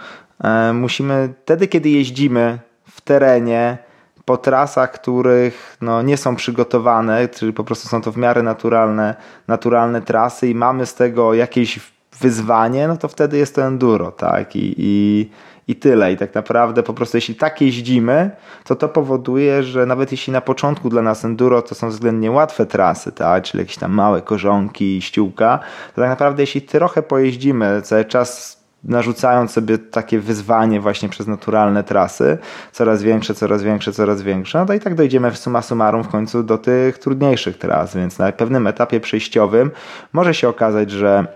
[0.44, 2.58] e, musimy wtedy, kiedy jeździmy
[2.90, 3.78] w terenie,
[4.24, 9.14] po trasach, których no, nie są przygotowane, czyli po prostu są to w miarę naturalne,
[9.48, 11.80] naturalne trasy i mamy z tego jakieś
[12.20, 14.56] wyzwanie, no to wtedy jest to enduro, tak?
[14.56, 15.30] I, i,
[15.68, 16.12] i tyle.
[16.12, 18.30] I tak naprawdę po prostu jeśli tak jeździmy,
[18.64, 22.66] to to powoduje, że nawet jeśli na początku dla nas enduro to są względnie łatwe
[22.66, 23.44] trasy, tak?
[23.44, 25.58] czyli jakieś tam małe korzonki, ściółka,
[25.94, 31.84] to tak naprawdę jeśli trochę pojeździmy cały czas narzucając sobie takie wyzwanie właśnie przez naturalne
[31.84, 32.38] trasy,
[32.72, 36.08] coraz większe, coraz większe, coraz większe, no to i tak dojdziemy w suma summarum w
[36.08, 39.70] końcu do tych trudniejszych tras, więc na pewnym etapie przejściowym
[40.12, 41.26] może się okazać, że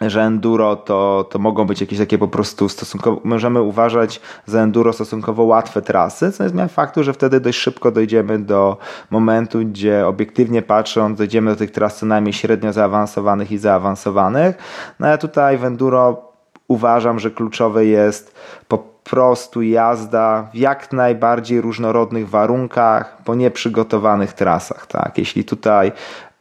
[0.00, 4.92] że enduro to, to mogą być jakieś takie po prostu stosunkowo, możemy uważać za enduro
[4.92, 8.76] stosunkowo łatwe trasy, co nie zmienia faktu, że wtedy dość szybko dojdziemy do
[9.10, 14.56] momentu, gdzie obiektywnie patrząc dojdziemy do tych tras co najmniej średnio zaawansowanych i zaawansowanych.
[15.00, 16.30] No ale tutaj w enduro
[16.68, 18.34] uważam, że kluczowe jest
[18.68, 24.86] po prostu jazda w jak najbardziej różnorodnych warunkach, po nieprzygotowanych trasach.
[24.86, 25.18] Tak?
[25.18, 25.92] Jeśli tutaj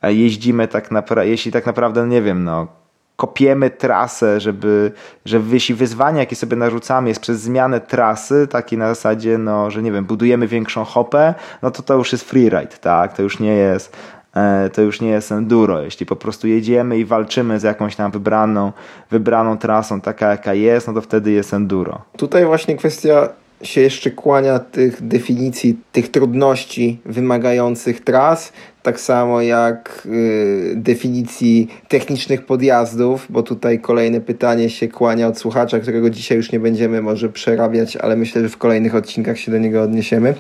[0.04, 2.79] jeździmy tak naprawdę, jeśli tak naprawdę, nie wiem, no
[3.20, 4.92] kopiemy trasę, żeby,
[5.26, 9.82] że jeśli wyzwanie, jakie sobie narzucamy jest przez zmianę trasy, takie na zasadzie, no, że
[9.82, 13.14] nie wiem, budujemy większą hopę, no to to już jest freeride, tak?
[13.14, 13.98] To już nie jest
[14.36, 15.82] e, to już nie jest enduro.
[15.82, 18.72] Jeśli po prostu jedziemy i walczymy z jakąś tam wybraną,
[19.12, 22.02] wybraną trasą, taka jaka jest, no to wtedy jest enduro.
[22.18, 23.30] Tutaj właśnie kwestia
[23.62, 28.54] się jeszcze kłania tych definicji, tych trudności wymagających tras,
[28.90, 35.80] tak samo jak y, definicji technicznych podjazdów, bo tutaj kolejne pytanie się kłania od słuchacza,
[35.80, 39.58] którego dzisiaj już nie będziemy może przerabiać, ale myślę, że w kolejnych odcinkach się do
[39.58, 40.34] niego odniesiemy,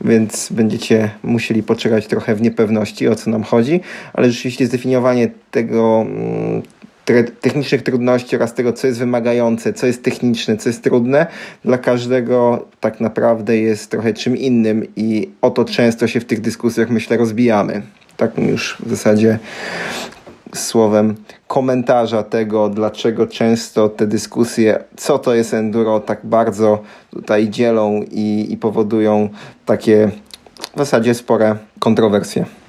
[0.00, 3.80] więc będziecie musieli poczekać trochę w niepewności, o co nam chodzi,
[4.12, 6.62] ale rzeczywiście zdefiniowanie tego mm,
[7.40, 11.26] technicznych trudności oraz tego, co jest wymagające, co jest techniczne, co jest trudne,
[11.64, 16.40] dla każdego tak naprawdę jest trochę czym innym i o to często się w tych
[16.40, 17.82] dyskusjach, myślę, rozbijamy.
[18.16, 19.38] Tak już w zasadzie
[20.54, 21.14] słowem
[21.46, 28.46] komentarza tego, dlaczego często te dyskusje, co to jest enduro, tak bardzo tutaj dzielą i,
[28.50, 29.28] i powodują
[29.66, 30.10] takie
[30.74, 32.61] w zasadzie spore kontrowersje.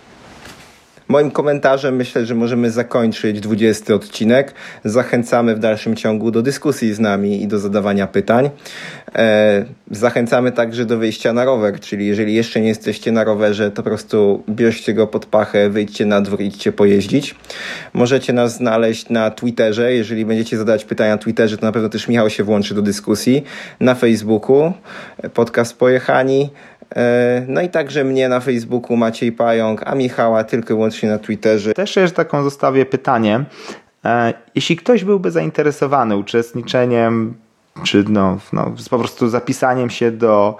[1.07, 4.53] Moim komentarzem myślę, że możemy zakończyć 20 odcinek.
[4.85, 8.49] Zachęcamy w dalszym ciągu do dyskusji z nami i do zadawania pytań.
[9.15, 13.83] E, zachęcamy także do wyjścia na rower, czyli jeżeli jeszcze nie jesteście na rowerze, to
[13.83, 17.35] po prostu bierzcie go pod pachę, wyjdźcie na dwór, idźcie pojeździć.
[17.93, 19.93] Możecie nas znaleźć na Twitterze.
[19.93, 23.43] Jeżeli będziecie zadawać pytania na Twitterze, to na pewno też Michał się włączy do dyskusji.
[23.79, 24.73] Na Facebooku,
[25.33, 26.49] podcast Pojechani.
[26.95, 31.19] E, no i także mnie na Facebooku Maciej Pająk, a Michała tylko i wyłącznie na
[31.19, 31.73] Twitterze.
[31.73, 33.45] Też jeszcze taką zostawię pytanie.
[34.05, 37.33] E, jeśli ktoś byłby zainteresowany uczestniczeniem
[37.83, 40.57] czy no, no, po prostu zapisaniem się do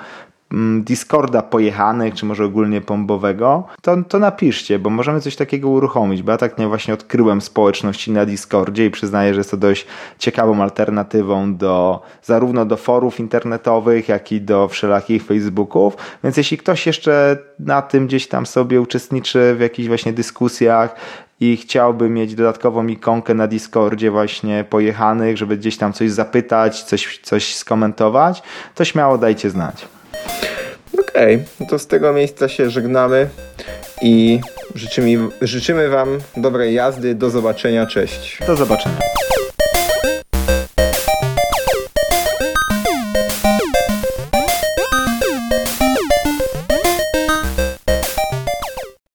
[0.80, 6.32] Discorda pojechanych, czy może ogólnie pombowego, to, to napiszcie, bo możemy coś takiego uruchomić, bo
[6.32, 9.88] ja tak nie właśnie odkryłem społeczności na Discordzie i przyznaję, że jest to dość
[10.20, 16.88] ciekawą alternatywą do zarówno do forów internetowych, jak i do wszelakich Facebooków, więc jeśli ktoś
[16.88, 20.96] jeszcze na tym gdzieś tam sobie uczestniczy w jakichś właśnie dyskusjach,
[21.40, 27.20] i chciałby mieć dodatkową ikonkę na Discordzie właśnie pojechanych, żeby gdzieś tam coś zapytać, coś,
[27.24, 28.44] coś skomentować,
[28.76, 29.88] to śmiało dajcie znać.
[31.00, 33.30] Okej, okay, no to z tego miejsca się żegnamy
[34.02, 34.40] i
[34.76, 37.16] życzymy, życzymy Wam dobrej jazdy.
[37.16, 38.40] Do zobaczenia, cześć.
[38.48, 39.23] Do zobaczenia.